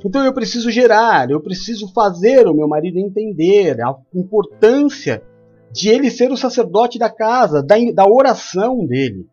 [0.04, 5.24] Então eu preciso gerar, eu preciso fazer o meu marido entender a importância
[5.72, 9.28] de ele ser o sacerdote da casa, da, da oração dele.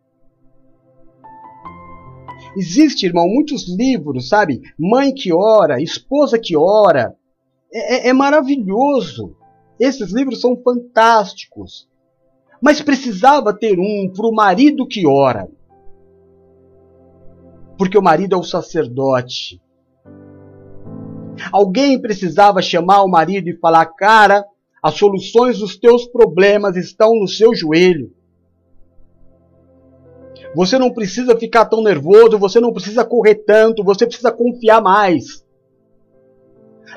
[2.55, 4.61] Existe, irmão, muitos livros, sabe?
[4.77, 7.15] Mãe que ora, esposa que ora.
[7.71, 9.35] É, é, é maravilhoso.
[9.79, 11.87] Esses livros são fantásticos.
[12.61, 15.47] Mas precisava ter um para o marido que ora.
[17.77, 19.61] Porque o marido é o sacerdote.
[21.51, 24.45] Alguém precisava chamar o marido e falar: Cara,
[24.81, 28.11] as soluções dos teus problemas estão no seu joelho.
[30.55, 35.45] Você não precisa ficar tão nervoso, você não precisa correr tanto, você precisa confiar mais.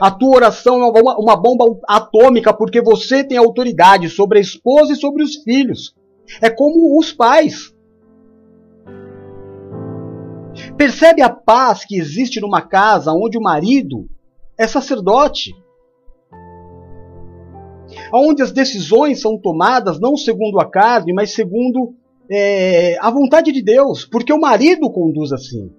[0.01, 4.97] A tua oração é uma, bomba atômica porque você tem autoridade sobre a esposa e
[4.97, 5.95] sobre os filhos.
[6.41, 7.75] É como os pais.
[10.77, 14.09] Percebe a paz que existe numa casa onde o marido
[14.63, 15.55] é sacerdote?
[18.15, 21.95] Onde as decisões são tomadas não segundo a carne, mas segundo
[22.31, 25.71] é, a vontade de Deus, porque o marido conduz assim.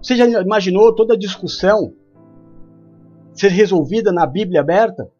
[0.00, 1.92] Você já imaginou toda a discussão
[3.32, 5.10] ser resolvida na Bíblia aberta?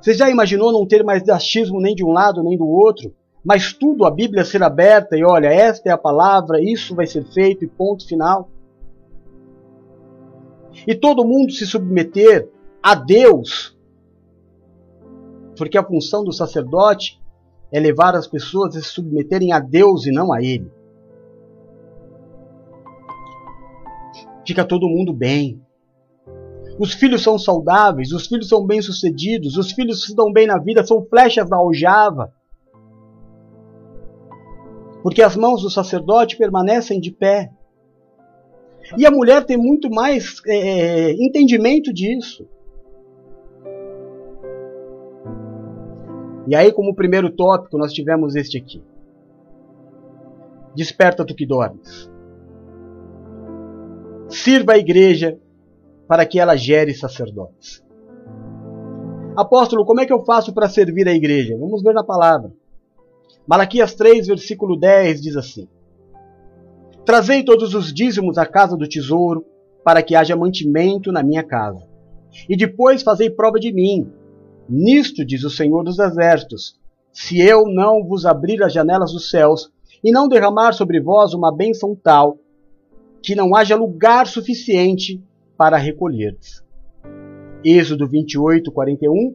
[0.00, 3.14] Você já imaginou não ter mais achismo nem de um lado nem do outro?
[3.44, 7.24] Mas tudo a Bíblia ser aberta e olha, esta é a palavra, isso vai ser
[7.24, 8.48] feito e ponto final.
[10.86, 12.48] E todo mundo se submeter
[12.82, 13.76] a Deus.
[15.56, 17.20] Porque a função do sacerdote
[17.72, 20.70] é levar as pessoas a se submeterem a Deus e não a Ele.
[24.48, 25.60] fica todo mundo bem.
[26.78, 30.86] Os filhos são saudáveis, os filhos são bem-sucedidos, os filhos se dão bem na vida,
[30.86, 32.32] são flechas da aljava.
[35.08, 37.50] Porque as mãos do sacerdote permanecem de pé.
[38.98, 42.46] E a mulher tem muito mais é, é entendimento disso.
[46.46, 48.84] E aí, como primeiro tópico, nós tivemos este aqui.
[50.76, 52.12] Desperta tu que dormes.
[54.28, 55.40] Sirva a igreja
[56.06, 57.82] para que ela gere sacerdotes.
[59.34, 61.56] Apóstolo, como é que eu faço para servir a igreja?
[61.58, 62.52] Vamos ver na palavra.
[63.48, 65.66] Malaquias 3, versículo 10 diz assim:
[67.06, 69.42] Trazei todos os dízimos à casa do tesouro,
[69.82, 71.82] para que haja mantimento na minha casa.
[72.46, 74.12] E depois fazei prova de mim.
[74.68, 76.78] Nisto diz o Senhor dos Exércitos:
[77.10, 79.72] se eu não vos abrir as janelas dos céus
[80.04, 82.36] e não derramar sobre vós uma bênção tal,
[83.22, 85.24] que não haja lugar suficiente
[85.56, 86.62] para recolher-te.
[87.64, 89.34] Êxodo 28, 41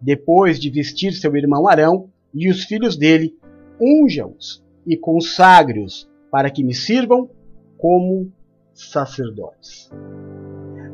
[0.00, 3.36] Depois de vestir seu irmão Arão e os filhos dele,
[3.80, 7.30] unja-os e consagre-os para que me sirvam
[7.76, 8.32] como
[8.72, 9.90] sacerdotes.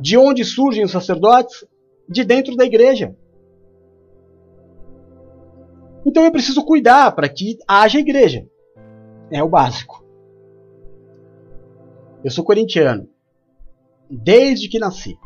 [0.00, 1.64] De onde surgem os sacerdotes?
[2.08, 3.14] De dentro da igreja.
[6.06, 8.48] Então eu preciso cuidar para que haja igreja.
[9.30, 10.04] É o básico.
[12.24, 13.08] Eu sou corintiano.
[14.10, 15.18] Desde que nasci.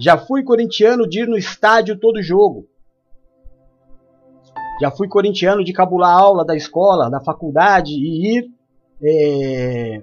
[0.00, 2.66] Já fui corintiano de ir no estádio todo jogo.
[4.80, 8.50] Já fui corintiano de cabular aula da escola, da faculdade e ir
[9.02, 10.02] é,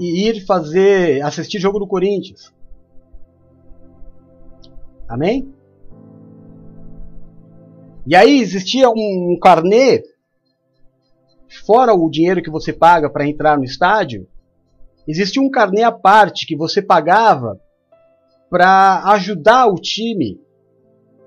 [0.00, 2.52] e ir fazer assistir jogo do Corinthians.
[5.08, 5.52] Amém?
[8.06, 10.02] E aí existia um, um carnê
[11.64, 14.28] fora o dinheiro que você paga para entrar no estádio,
[15.06, 17.60] existia um carnê à parte que você pagava
[18.50, 20.40] para ajudar o time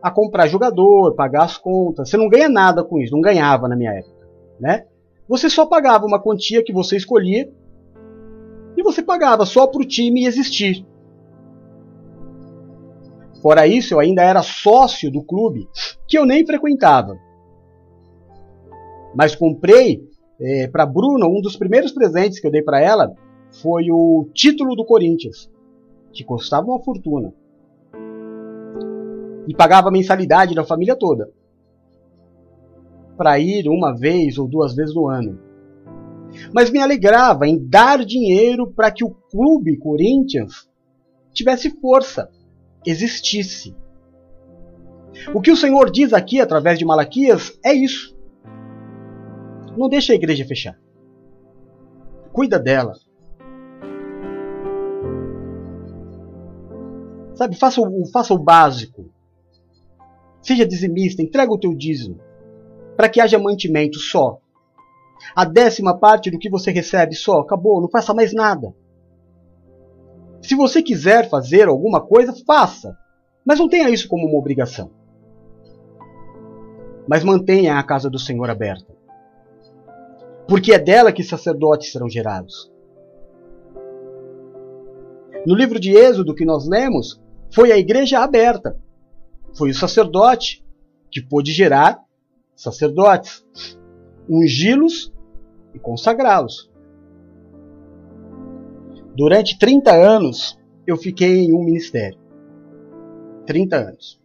[0.01, 2.09] a comprar jogador, pagar as contas.
[2.09, 4.27] Você não ganha nada com isso, não ganhava na minha época,
[4.59, 4.85] né?
[5.27, 7.51] Você só pagava uma quantia que você escolhia
[8.75, 10.85] e você pagava só para o time existir.
[13.41, 15.67] Fora isso, eu ainda era sócio do clube,
[16.07, 17.17] que eu nem frequentava.
[19.15, 20.03] Mas comprei
[20.39, 23.13] é, para Bruna, um dos primeiros presentes que eu dei para ela
[23.61, 25.49] foi o título do Corinthians,
[26.11, 27.33] que custava uma fortuna.
[29.49, 31.31] E pagava mensalidade da família toda.
[33.17, 35.39] Para ir uma vez ou duas vezes no ano.
[36.53, 40.69] Mas me alegrava em dar dinheiro para que o clube Corinthians
[41.33, 42.29] tivesse força,
[42.85, 43.75] existisse.
[45.33, 48.15] O que o Senhor diz aqui através de Malaquias é isso.
[49.75, 50.79] Não deixa a igreja fechar.
[52.31, 52.93] Cuida dela.
[57.33, 59.09] Sabe, faça o, faça o básico.
[60.41, 62.19] Seja dizimista, entrega o teu dízimo.
[62.95, 64.39] Para que haja mantimento só.
[65.35, 68.73] A décima parte do que você recebe só, acabou, não faça mais nada.
[70.41, 72.97] Se você quiser fazer alguma coisa, faça.
[73.45, 74.91] Mas não tenha isso como uma obrigação.
[77.07, 78.99] Mas mantenha a casa do Senhor aberta
[80.49, 82.71] porque é dela que sacerdotes serão gerados.
[85.45, 87.21] No livro de Êxodo que nós lemos,
[87.53, 88.75] foi a igreja aberta.
[89.55, 90.63] Foi o sacerdote
[91.11, 92.03] que pôde gerar
[92.55, 93.45] sacerdotes,
[94.29, 95.13] ungí-los
[95.73, 96.69] e consagrá-los.
[99.15, 102.19] Durante 30 anos, eu fiquei em um ministério.
[103.45, 104.21] 30 anos.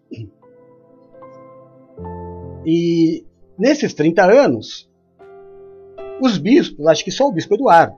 [2.66, 3.24] E
[3.58, 4.90] nesses 30 anos,
[6.20, 7.96] os bispos, acho que só o bispo Eduardo,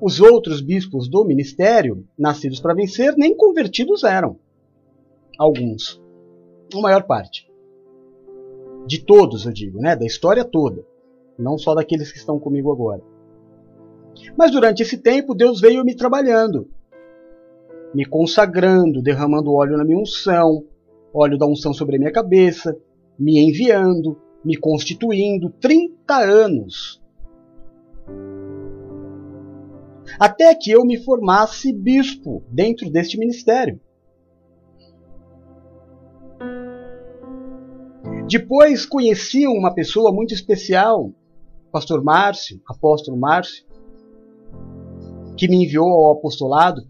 [0.00, 4.38] os outros bispos do ministério, nascidos para vencer, nem convertidos eram.
[5.38, 6.03] Alguns.
[6.72, 7.50] A maior parte.
[8.86, 9.96] De todos, eu digo, né?
[9.96, 10.84] Da história toda.
[11.38, 13.02] Não só daqueles que estão comigo agora.
[14.36, 16.68] Mas durante esse tempo, Deus veio me trabalhando.
[17.92, 20.64] Me consagrando, derramando óleo na minha unção,
[21.12, 22.76] óleo da unção sobre a minha cabeça,
[23.18, 25.50] me enviando, me constituindo.
[25.60, 27.02] 30 anos
[30.18, 33.80] até que eu me formasse bispo dentro deste ministério.
[38.36, 41.12] Depois conheci uma pessoa muito especial,
[41.70, 43.64] pastor Márcio, apóstolo Márcio,
[45.36, 46.82] que me enviou ao apostolado.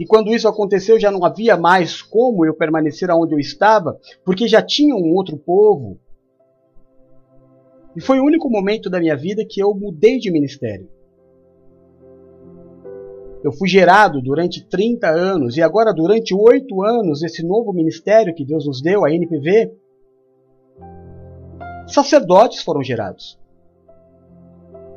[0.00, 4.48] E quando isso aconteceu, já não havia mais como eu permanecer onde eu estava, porque
[4.48, 5.96] já tinha um outro povo
[7.94, 10.88] e foi o único momento da minha vida que eu mudei de ministério.
[13.44, 18.42] Eu fui gerado durante 30 anos e agora, durante oito anos, esse novo ministério que
[18.42, 19.70] Deus nos deu, a NPV,
[21.86, 23.38] sacerdotes foram gerados.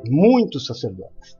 [0.08, 1.38] Muitos sacerdotes.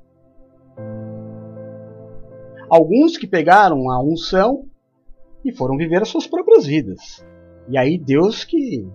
[2.69, 4.67] Alguns que pegaram a unção
[5.43, 7.25] e foram viver as suas próprias vidas.
[7.71, 8.87] E aí Deus que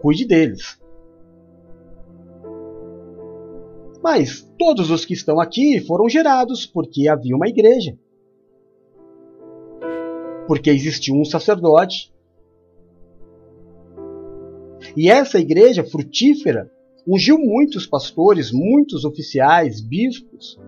[0.00, 0.80] cuide deles.
[4.04, 7.98] Mas todos os que estão aqui foram gerados porque havia uma igreja.
[10.46, 12.12] Porque existiu um sacerdote.
[14.94, 16.70] E essa igreja frutífera
[17.08, 20.60] ungiu muitos pastores, muitos oficiais, bispos.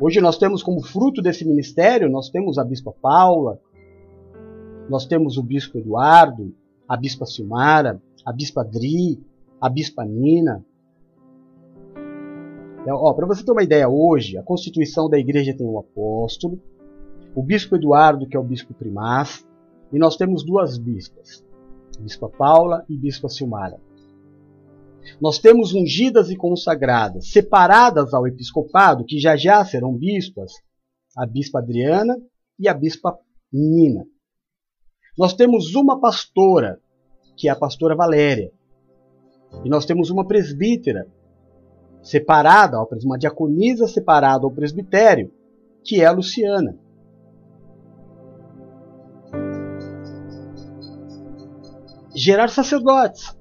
[0.00, 3.58] Hoje nós temos como fruto desse ministério, nós temos a bispa Paula,
[4.88, 6.54] nós temos o bispo Eduardo,
[6.88, 9.20] a bispa Silmara, a bispa Adri,
[9.64, 10.62] a Bispa Nina.
[12.86, 16.60] É, Para você ter uma ideia, hoje a constituição da igreja tem o apóstolo,
[17.34, 19.42] o bispo Eduardo, que é o bispo primaz,
[19.90, 21.42] e nós temos duas bispas,
[21.98, 23.80] Bispa Paula e Bispa Silmara.
[25.18, 30.52] Nós temos ungidas e consagradas, separadas ao episcopado, que já já serão bispas,
[31.16, 32.14] a Bispa Adriana
[32.58, 33.18] e a Bispa
[33.50, 34.04] Nina.
[35.16, 36.78] Nós temos uma pastora,
[37.34, 38.52] que é a pastora Valéria,
[39.64, 41.06] e nós temos uma presbítera
[42.02, 45.32] separada, uma diaconisa separada ao presbitério,
[45.82, 46.78] que é a Luciana.
[52.14, 53.36] Gerar sacerdotes.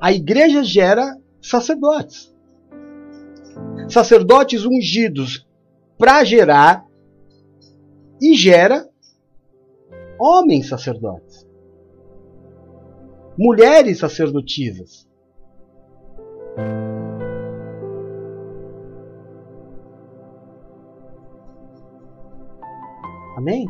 [0.00, 2.34] A igreja gera sacerdotes.
[3.88, 5.46] Sacerdotes ungidos
[5.98, 6.86] para gerar
[8.20, 8.88] e gera
[10.18, 11.45] homens sacerdotes
[13.38, 15.06] mulheres sacerdotisas.
[23.36, 23.66] Amém?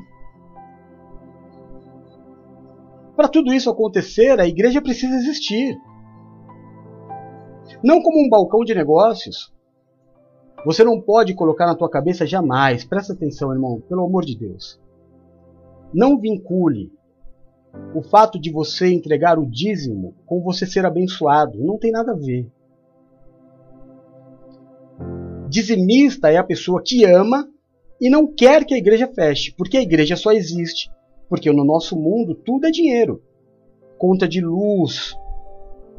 [3.16, 5.76] Para tudo isso acontecer, a igreja precisa existir.
[7.82, 9.52] Não como um balcão de negócios.
[10.64, 14.80] Você não pode colocar na tua cabeça jamais, presta atenção, irmão, pelo amor de Deus.
[15.92, 16.92] Não vincule
[17.94, 21.58] o fato de você entregar o dízimo com você ser abençoado.
[21.58, 22.46] Não tem nada a ver.
[25.48, 27.48] Dizimista é a pessoa que ama
[28.00, 30.90] e não quer que a igreja feche, porque a igreja só existe
[31.28, 33.22] porque no nosso mundo tudo é dinheiro.
[33.98, 35.16] Conta de luz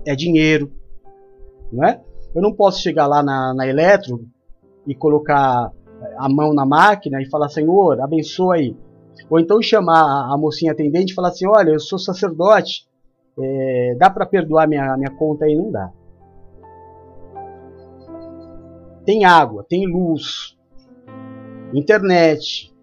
[0.05, 0.71] é dinheiro,
[1.71, 2.01] não é?
[2.33, 4.25] Eu não posso chegar lá na, na Eletro
[4.85, 5.71] e colocar
[6.17, 8.75] a mão na máquina e falar, Senhor, abençoa aí.
[9.29, 12.87] Ou então chamar a mocinha atendente e falar assim: olha, eu sou sacerdote,
[13.39, 15.55] é, dá para perdoar minha, minha conta aí?
[15.55, 15.91] Não dá.
[19.05, 20.57] Tem água, tem luz,
[21.73, 22.73] internet,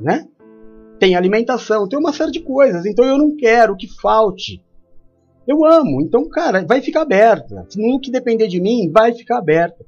[0.00, 0.28] né?
[0.98, 2.84] Tem alimentação, tem uma série de coisas.
[2.86, 4.62] Então eu não quero que falte.
[5.46, 7.66] Eu amo, então, cara, vai ficar aberta.
[7.76, 9.84] No que depender de mim, vai ficar aberta.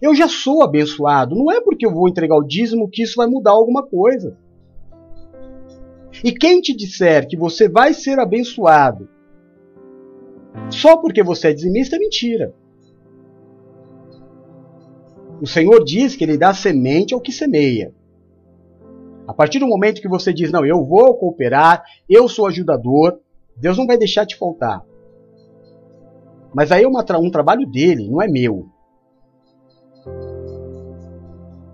[0.00, 1.34] Eu já sou abençoado.
[1.34, 4.36] Não é porque eu vou entregar o dízimo que isso vai mudar alguma coisa.
[6.24, 9.08] E quem te disser que você vai ser abençoado
[10.70, 12.54] só porque você é dizimista é mentira.
[15.40, 17.94] O Senhor diz que Ele dá semente ao que semeia.
[19.26, 23.18] A partir do momento que você diz, não, eu vou cooperar, eu sou ajudador,
[23.56, 24.84] Deus não vai deixar te faltar.
[26.54, 28.66] Mas aí é uma, um trabalho dele, não é meu.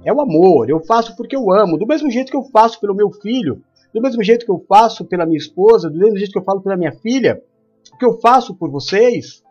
[0.05, 0.69] É o amor.
[0.69, 1.79] Eu faço porque eu amo.
[1.79, 5.05] Do mesmo jeito que eu faço pelo meu filho, do mesmo jeito que eu faço
[5.05, 7.43] pela minha esposa, do mesmo jeito que eu falo pela minha filha,
[7.93, 9.43] o que eu faço por vocês,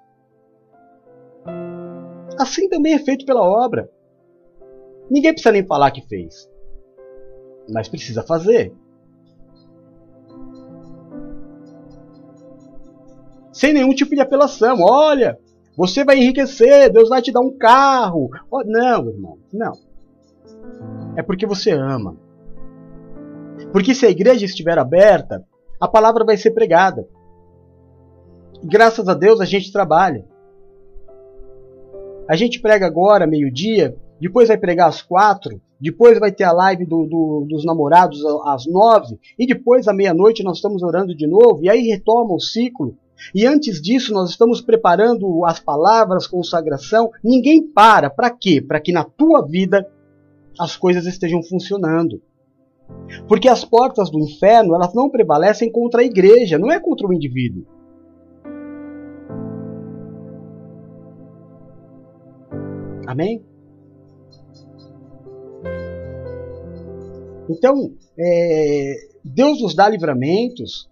[2.37, 3.89] assim também é feito pela obra.
[5.09, 6.49] Ninguém precisa nem falar que fez,
[7.69, 8.73] mas precisa fazer.
[13.51, 14.77] Sem nenhum tipo de apelação.
[14.81, 15.37] Olha,
[15.75, 18.29] você vai enriquecer, Deus vai te dar um carro.
[18.65, 19.90] Não, irmão, não.
[21.15, 22.17] É porque você ama.
[23.71, 25.45] Porque se a igreja estiver aberta,
[25.79, 27.07] a palavra vai ser pregada.
[28.63, 30.25] Graças a Deus a gente trabalha.
[32.27, 36.85] A gente prega agora, meio-dia, depois vai pregar às quatro, depois vai ter a live
[36.85, 41.63] do, do, dos namorados às nove, e depois à meia-noite nós estamos orando de novo,
[41.63, 42.95] e aí retoma o ciclo.
[43.33, 47.11] E antes disso, nós estamos preparando as palavras, consagração.
[47.23, 48.09] Ninguém para.
[48.09, 48.61] Para quê?
[48.61, 49.87] Para que na tua vida
[50.59, 52.21] as coisas estejam funcionando.
[53.27, 57.13] Porque as portas do inferno, elas não prevalecem contra a igreja, não é contra o
[57.13, 57.65] indivíduo.
[63.07, 63.43] Amém?
[67.49, 70.89] Então, é, Deus nos dá livramentos,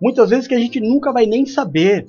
[0.00, 2.06] muitas vezes que a gente nunca vai nem saber.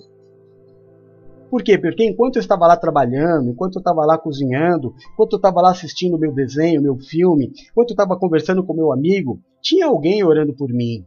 [1.49, 1.77] Por quê?
[1.77, 5.71] Porque enquanto eu estava lá trabalhando, enquanto eu estava lá cozinhando, enquanto eu estava lá
[5.71, 10.53] assistindo meu desenho, meu filme, enquanto eu estava conversando com meu amigo, tinha alguém orando
[10.53, 11.03] por mim.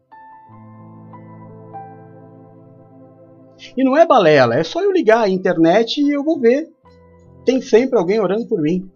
[3.76, 6.68] E não é balela, é só eu ligar a internet e eu vou ver.
[7.44, 8.90] Tem sempre alguém orando por mim.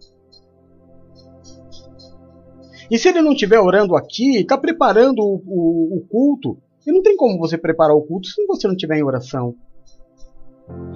[2.91, 7.01] E se ele não estiver orando aqui, está preparando o, o, o culto, e não
[7.01, 9.55] tem como você preparar o culto se você não estiver em oração.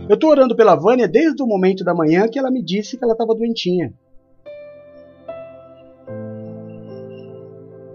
[0.09, 3.03] Eu estou orando pela Vânia desde o momento da manhã que ela me disse que
[3.03, 3.93] ela estava doentinha.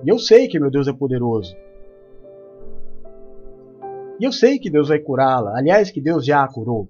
[0.05, 1.55] E eu sei que meu Deus é poderoso.
[4.19, 5.59] E eu sei que Deus vai curá-la.
[5.59, 6.89] Aliás, que Deus já a curou.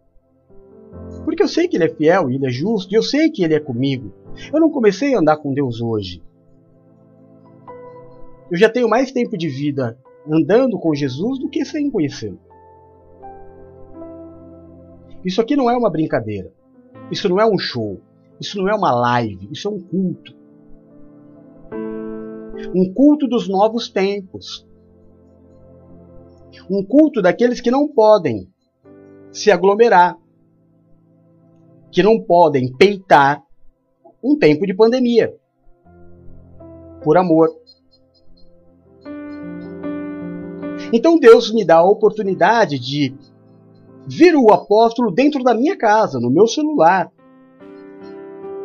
[1.25, 2.93] Porque eu sei que Ele é fiel e Ele é justo.
[2.93, 4.13] E eu sei que Ele é comigo.
[4.53, 6.23] Eu não comecei a andar com Deus hoje.
[8.51, 9.99] Eu já tenho mais tempo de vida
[10.31, 12.39] andando com Jesus do que sem conhecê-lo.
[15.27, 16.53] Isso aqui não é uma brincadeira.
[17.11, 18.01] Isso não é um show.
[18.41, 19.49] Isso não é uma live.
[19.51, 20.33] Isso é um culto.
[22.73, 24.65] Um culto dos novos tempos.
[26.71, 28.49] Um culto daqueles que não podem
[29.33, 30.17] se aglomerar.
[31.91, 33.43] Que não podem peitar
[34.23, 35.37] um tempo de pandemia.
[37.03, 37.49] Por amor.
[40.93, 43.13] Então Deus me dá a oportunidade de
[44.07, 47.11] vir o apóstolo dentro da minha casa, no meu celular.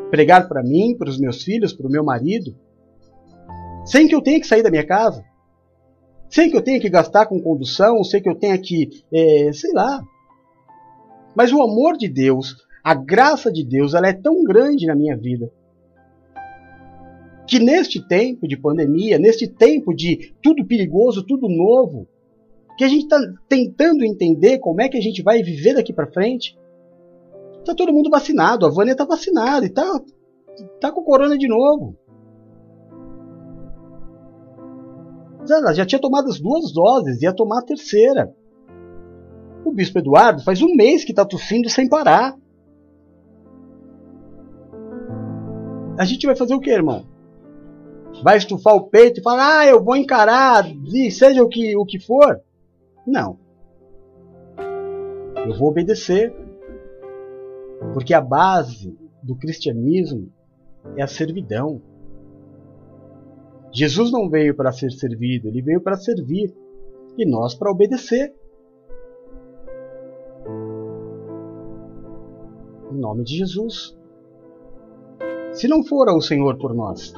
[0.09, 2.55] Pregar para mim, para os meus filhos, para o meu marido,
[3.85, 5.23] sem que eu tenha que sair da minha casa,
[6.29, 9.71] sem que eu tenha que gastar com condução, sem que eu tenha que, é, sei
[9.73, 10.03] lá.
[11.35, 15.15] Mas o amor de Deus, a graça de Deus, ela é tão grande na minha
[15.15, 15.51] vida
[17.51, 22.07] que neste tempo de pandemia, neste tempo de tudo perigoso, tudo novo,
[22.81, 26.11] que a gente está tentando entender como é que a gente vai viver daqui para
[26.11, 26.57] frente.
[27.63, 30.01] Tá todo mundo vacinado, a Vânia tá vacinada e tá,
[30.79, 31.95] tá com corona de novo.
[35.47, 38.33] Ela já tinha tomado as duas doses, ia tomar a terceira.
[39.63, 42.35] O bispo Eduardo faz um mês que está tossindo sem parar.
[45.99, 47.05] A gente vai fazer o que, irmão?
[48.23, 50.65] Vai estufar o peito e falar, ah, eu vou encarar,
[51.11, 52.41] seja o que, o que for?
[53.05, 53.37] Não.
[55.47, 56.33] Eu vou obedecer.
[57.93, 60.31] Porque a base do cristianismo
[60.95, 61.81] é a servidão.
[63.71, 66.53] Jesus não veio para ser servido, ele veio para servir
[67.17, 68.33] e nós para obedecer.
[72.91, 73.97] Em nome de Jesus.
[75.53, 77.13] Se não fora o Senhor por nós,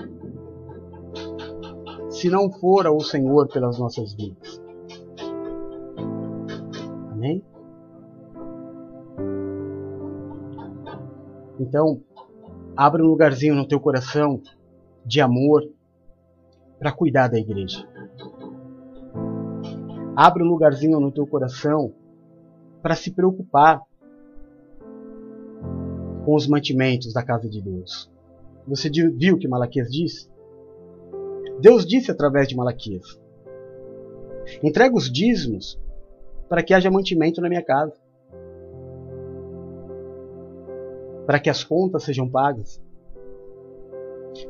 [2.10, 4.63] se não fora o Senhor pelas nossas vidas,
[7.24, 7.42] Amém?
[11.58, 12.02] Então,
[12.76, 14.42] abra um lugarzinho no teu coração
[15.06, 15.64] de amor
[16.78, 17.88] para cuidar da igreja.
[20.14, 21.94] Abra um lugarzinho no teu coração
[22.82, 23.82] para se preocupar
[26.26, 28.12] com os mantimentos da casa de Deus.
[28.68, 30.30] Você viu o que Malaquias disse?
[31.62, 33.18] Deus disse através de Malaquias:
[34.62, 35.80] entrega os dízimos
[36.54, 37.96] para que haja mantimento na minha casa.
[41.26, 42.80] Para que as contas sejam pagas.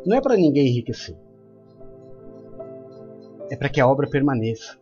[0.06, 1.16] Não é para ninguém enriquecer.
[3.50, 4.78] É para que a obra permaneça.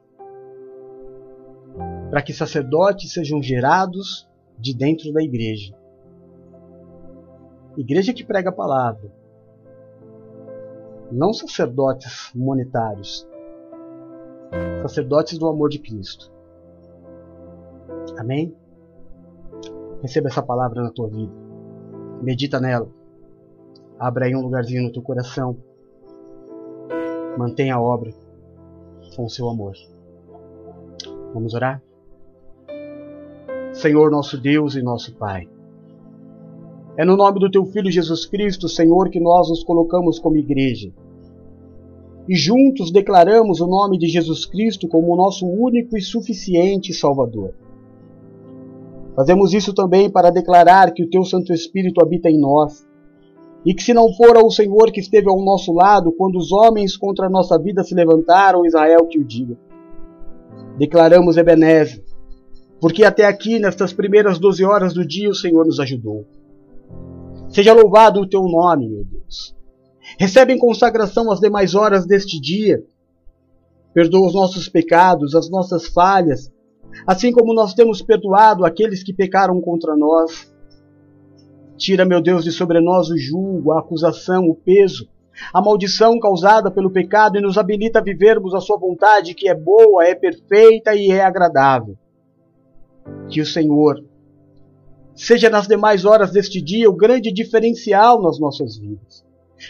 [2.09, 5.77] Para que sacerdotes sejam gerados de dentro da igreja.
[7.77, 9.11] Igreja que prega a palavra.
[11.11, 13.27] Não sacerdotes monetários.
[14.81, 16.30] Sacerdotes do amor de Cristo.
[18.17, 18.53] Amém?
[20.01, 21.31] Receba essa palavra na tua vida.
[22.21, 22.89] Medita nela.
[23.99, 25.57] Abra aí um lugarzinho no teu coração.
[27.37, 28.11] Mantenha a obra
[29.15, 29.73] com o seu amor.
[31.33, 31.81] Vamos orar?
[33.73, 35.47] Senhor nosso Deus e nosso Pai.
[36.97, 40.91] É no nome do teu Filho Jesus Cristo, Senhor, que nós nos colocamos como igreja.
[42.27, 47.53] E juntos declaramos o nome de Jesus Cristo como o nosso único e suficiente Salvador.
[49.15, 52.87] Fazemos isso também para declarar que o teu Santo Espírito habita em nós.
[53.65, 56.97] E que se não fora o Senhor que esteve ao nosso lado quando os homens
[56.97, 59.55] contra a nossa vida se levantaram, Israel que o diga.
[60.77, 62.03] Declaramos Ebenezer,
[62.79, 66.25] porque até aqui, nestas primeiras doze horas do dia, o Senhor nos ajudou.
[67.49, 69.55] Seja louvado o teu nome, meu Deus.
[70.17, 72.83] Recebe em consagração as demais horas deste dia.
[73.93, 76.51] Perdoa os nossos pecados, as nossas falhas,
[77.05, 80.51] assim como nós temos perdoado aqueles que pecaram contra nós.
[81.77, 85.07] Tira, meu Deus, de sobre nós o julgo, a acusação, o peso,
[85.53, 89.55] a maldição causada pelo pecado e nos habilita a vivermos a Sua vontade, que é
[89.55, 91.97] boa, é perfeita e é agradável.
[93.29, 94.03] Que o Senhor
[95.15, 99.25] seja nas demais horas deste dia o grande diferencial nas nossas vidas.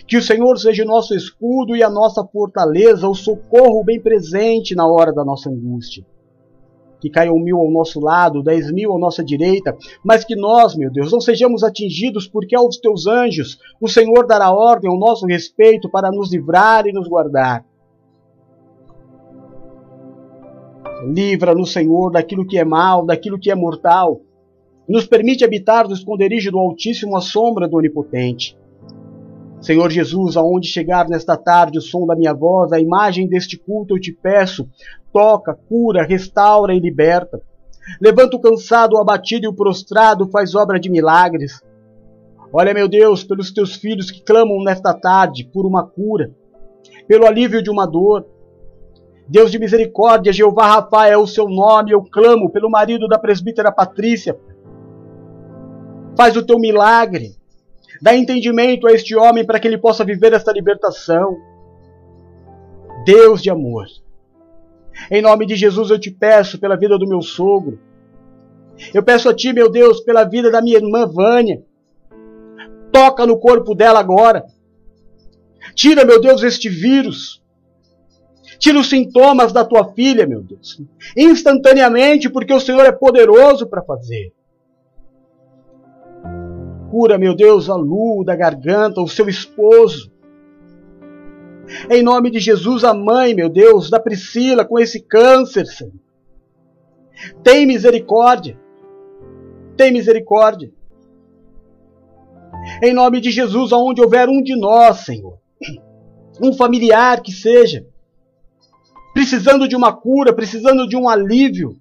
[0.07, 4.75] Que o Senhor seja o nosso escudo e a nossa fortaleza, o socorro bem presente
[4.75, 6.05] na hora da nossa angústia
[7.01, 9.75] que caiam mil ao nosso lado, dez mil à nossa direita,
[10.05, 14.53] mas que nós, meu Deus, não sejamos atingidos, porque aos teus anjos o Senhor dará
[14.53, 17.65] ordem ao nosso respeito para nos livrar e nos guardar.
[21.03, 24.21] Livra-nos, Senhor, daquilo que é mal, daquilo que é mortal.
[24.87, 28.55] Nos permite habitar no esconderijo do Altíssimo à sombra do Onipotente.
[29.61, 33.95] Senhor Jesus, aonde chegar nesta tarde o som da minha voz, a imagem deste culto,
[33.95, 34.67] eu te peço,
[35.11, 37.41] toca, cura, restaura e liberta.
[37.99, 41.61] Levanta o cansado, o abatido e o prostrado, faz obra de milagres.
[42.53, 46.31] Olha, meu Deus, pelos teus filhos que clamam nesta tarde por uma cura,
[47.07, 48.25] pelo alívio de uma dor.
[49.27, 53.71] Deus de misericórdia, Jeová Rafa é o seu nome, eu clamo pelo marido da presbítera
[53.71, 54.37] Patrícia.
[56.17, 57.35] Faz o teu milagre.
[58.01, 61.37] Dá entendimento a este homem para que ele possa viver esta libertação.
[63.05, 63.85] Deus de amor.
[65.09, 67.79] Em nome de Jesus eu te peço pela vida do meu sogro.
[68.93, 71.63] Eu peço a ti, meu Deus, pela vida da minha irmã Vânia.
[72.91, 74.45] Toca no corpo dela agora.
[75.75, 77.41] Tira, meu Deus, este vírus.
[78.59, 80.81] Tira os sintomas da tua filha, meu Deus.
[81.15, 84.33] Instantaneamente, porque o Senhor é poderoso para fazer.
[86.89, 90.11] Cura, meu Deus, a Lu da garganta, o seu esposo.
[91.89, 95.93] Em nome de Jesus, a mãe, meu Deus, da Priscila com esse câncer, Senhor.
[97.43, 98.59] Tem misericórdia.
[99.77, 100.71] Tem misericórdia.
[102.83, 105.39] Em nome de Jesus, aonde houver um de nós, Senhor,
[106.41, 107.85] um familiar que seja,
[109.13, 111.75] precisando de uma cura, precisando de um alívio,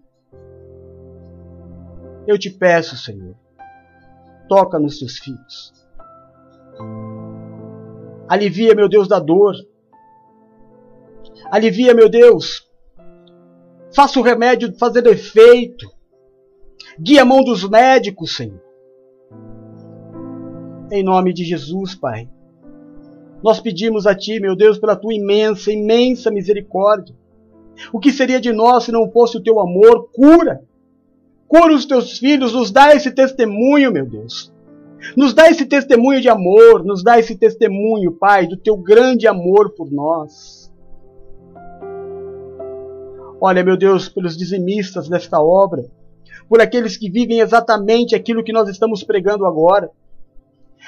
[2.27, 3.35] eu te peço, Senhor,
[4.49, 5.73] toca nos teus filhos.
[8.29, 9.55] Alivia, meu Deus, da dor.
[11.51, 12.69] Alivia, meu Deus.
[13.95, 15.91] Faça o remédio fazer efeito.
[16.99, 18.61] Guia a mão dos médicos, Senhor.
[20.93, 22.29] Em nome de Jesus, Pai.
[23.43, 27.17] Nós pedimos a Ti, meu Deus, pela Tua imensa, imensa misericórdia.
[27.93, 30.09] O que seria de nós se não fosse o Teu amor?
[30.13, 30.63] Cura!
[31.49, 34.53] Cura os teus filhos, nos dá esse testemunho, meu Deus.
[35.17, 39.71] Nos dá esse testemunho de amor, nos dá esse testemunho, Pai, do teu grande amor
[39.71, 40.70] por nós.
[43.41, 45.85] Olha, meu Deus, pelos dizimistas desta obra,
[46.49, 49.91] por aqueles que vivem exatamente aquilo que nós estamos pregando agora,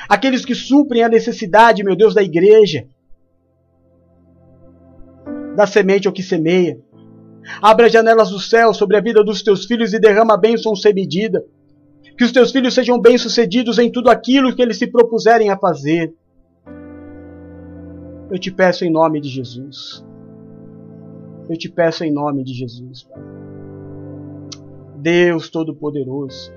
[0.08, 2.86] aqueles que suprem a necessidade, meu Deus, da igreja,
[5.56, 6.78] da semente ao que semeia,
[7.60, 10.94] Abre as janelas do céu sobre a vida dos teus filhos e derrama bênção sem
[10.94, 11.44] medida.
[12.16, 16.12] Que os teus filhos sejam bem-sucedidos em tudo aquilo que eles se propuserem a fazer.
[18.30, 20.04] Eu te peço em nome de Jesus.
[21.48, 23.06] Eu te peço em nome de Jesus.
[24.96, 26.52] Deus Todo-Poderoso.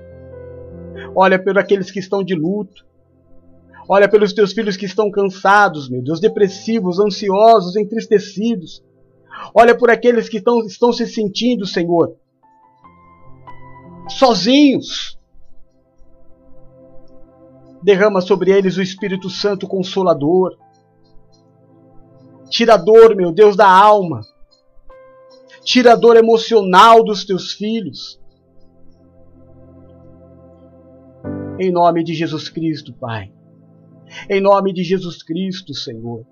[1.14, 2.86] Olha por aqueles que estão de luto.
[3.88, 8.84] Olha pelos teus filhos que estão cansados, meu Deus, depressivos, ansiosos, entristecidos.
[9.54, 12.16] Olha por aqueles que estão, estão se sentindo, Senhor,
[14.08, 15.18] sozinhos.
[17.82, 20.56] Derrama sobre eles o Espírito Santo Consolador.
[22.48, 24.20] Tirador, meu Deus, da alma.
[25.66, 28.20] Tirador emocional dos teus filhos.
[31.58, 33.32] Em nome de Jesus Cristo, Pai.
[34.30, 36.24] Em nome de Jesus Cristo, Senhor.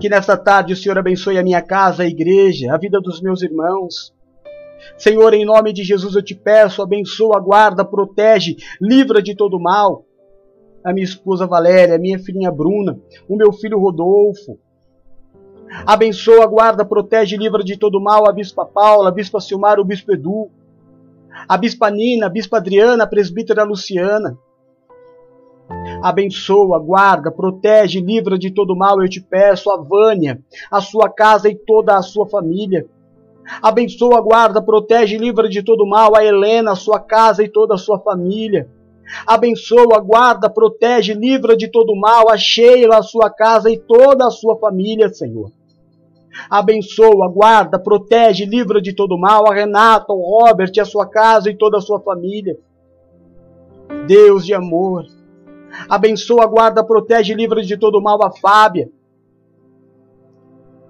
[0.00, 3.42] Que nesta tarde o Senhor abençoe a minha casa, a igreja, a vida dos meus
[3.42, 4.14] irmãos.
[4.96, 10.06] Senhor, em nome de Jesus eu te peço, abençoa, guarda, protege, livra de todo mal.
[10.82, 14.58] A minha esposa Valéria, a minha filhinha Bruna, o meu filho Rodolfo.
[15.86, 20.12] Abençoa, guarda, protege, livra de todo mal a Bispa Paula, a Bispa Silmar, o Bispo
[20.12, 20.50] Edu,
[21.48, 24.36] a Bispa Nina, a Bispa Adriana, a Presbítera Luciana.
[26.02, 30.40] Abençoa, guarda, protege, livra de todo mal, eu te peço, a Vânia,
[30.70, 32.86] a sua casa e toda a sua família.
[33.62, 37.78] Abençoa, guarda, protege livra de todo mal a Helena, a sua casa e toda a
[37.78, 38.68] sua família.
[39.26, 44.30] Abençoa, guarda, protege, livra de todo mal a Sheila, a sua casa e toda a
[44.30, 45.50] sua família, Senhor.
[46.50, 51.56] Abençoa, guarda, protege, livra de todo mal a Renata, o Robert, a sua casa e
[51.56, 52.58] toda a sua família.
[54.06, 55.04] Deus de amor.
[55.88, 58.90] Abençoa, guarda, protege, livra de todo mal a Fábia.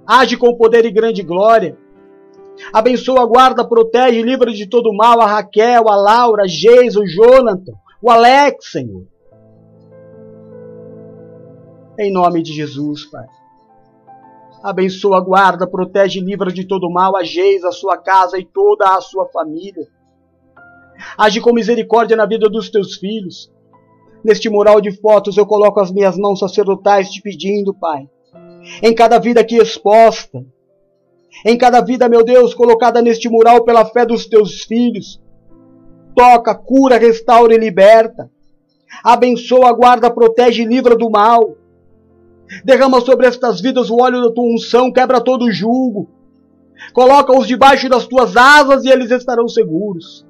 [0.07, 1.77] Age com poder e grande glória.
[2.73, 7.75] Abençoa, guarda, protege, livra de todo mal a Raquel, a Laura, a Geisa, o Jonathan,
[8.03, 9.07] o Alex, Senhor.
[11.99, 13.27] Em nome de Jesus, Pai.
[14.63, 19.01] Abençoa, guarda, protege, livra de todo mal a Geisa, a sua casa e toda a
[19.01, 19.87] sua família.
[21.17, 23.51] Age com misericórdia na vida dos teus filhos.
[24.25, 28.09] Neste mural de fotos eu coloco as minhas mãos sacerdotais te pedindo, Pai.
[28.83, 30.45] Em cada vida aqui exposta,
[31.45, 35.21] em cada vida, meu Deus, colocada neste mural pela fé dos teus filhos.
[36.15, 38.29] Toca, cura, restaura e liberta.
[39.05, 41.57] Abençoa, guarda, protege e livra do mal.
[42.65, 46.09] Derrama sobre estas vidas o óleo da tua unção, quebra todo o jugo.
[46.93, 50.27] Coloca-os debaixo das tuas asas e eles estarão seguros.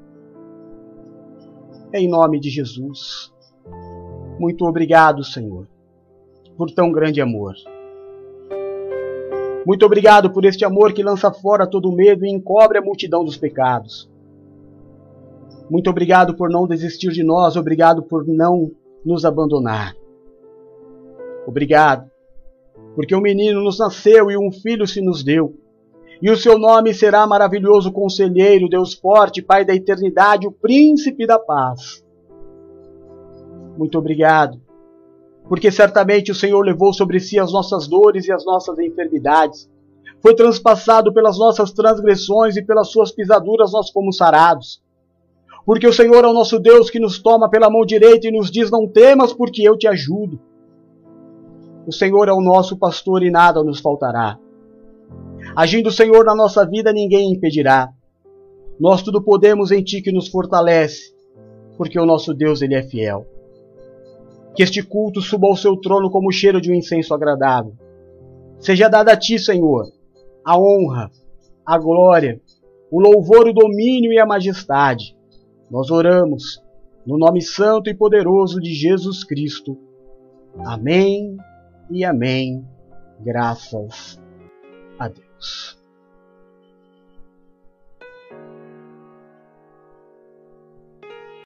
[1.92, 3.32] Em nome de Jesus.
[4.38, 5.66] Muito obrigado, Senhor,
[6.56, 7.54] por tão grande amor.
[9.66, 13.36] Muito obrigado por este amor que lança fora todo medo e encobre a multidão dos
[13.36, 14.08] pecados.
[15.70, 18.70] Muito obrigado por não desistir de nós, obrigado por não
[19.04, 19.94] nos abandonar.
[21.48, 22.10] Obrigado,
[22.94, 25.54] porque um menino nos nasceu e um filho se nos deu.
[26.20, 31.38] E o seu nome será maravilhoso conselheiro, Deus forte, Pai da eternidade, o príncipe da
[31.38, 32.04] paz.
[33.78, 34.60] Muito obrigado
[35.48, 39.68] porque certamente o Senhor levou sobre si as nossas dores e as nossas enfermidades.
[40.20, 44.82] Foi transpassado pelas nossas transgressões e pelas suas pisaduras nós fomos sarados.
[45.64, 48.50] Porque o Senhor é o nosso Deus que nos toma pela mão direita e nos
[48.50, 50.38] diz: Não temas, porque eu te ajudo.
[51.88, 54.38] O Senhor é o nosso pastor e nada nos faltará.
[55.56, 57.88] Agindo o Senhor na nossa vida, ninguém impedirá.
[58.78, 61.14] Nós tudo podemos em Ti que nos fortalece,
[61.78, 63.26] porque o nosso Deus ele é fiel.
[64.54, 67.72] Que este culto suba ao seu trono como o cheiro de um incenso agradável.
[68.58, 69.90] Seja dada a ti, Senhor,
[70.44, 71.10] a honra,
[71.64, 72.38] a glória,
[72.90, 75.16] o louvor, o domínio e a majestade.
[75.70, 76.62] Nós oramos
[77.06, 79.78] no nome santo e poderoso de Jesus Cristo.
[80.58, 81.38] Amém
[81.90, 82.64] e amém.
[83.20, 84.20] Graças
[84.98, 85.77] a Deus.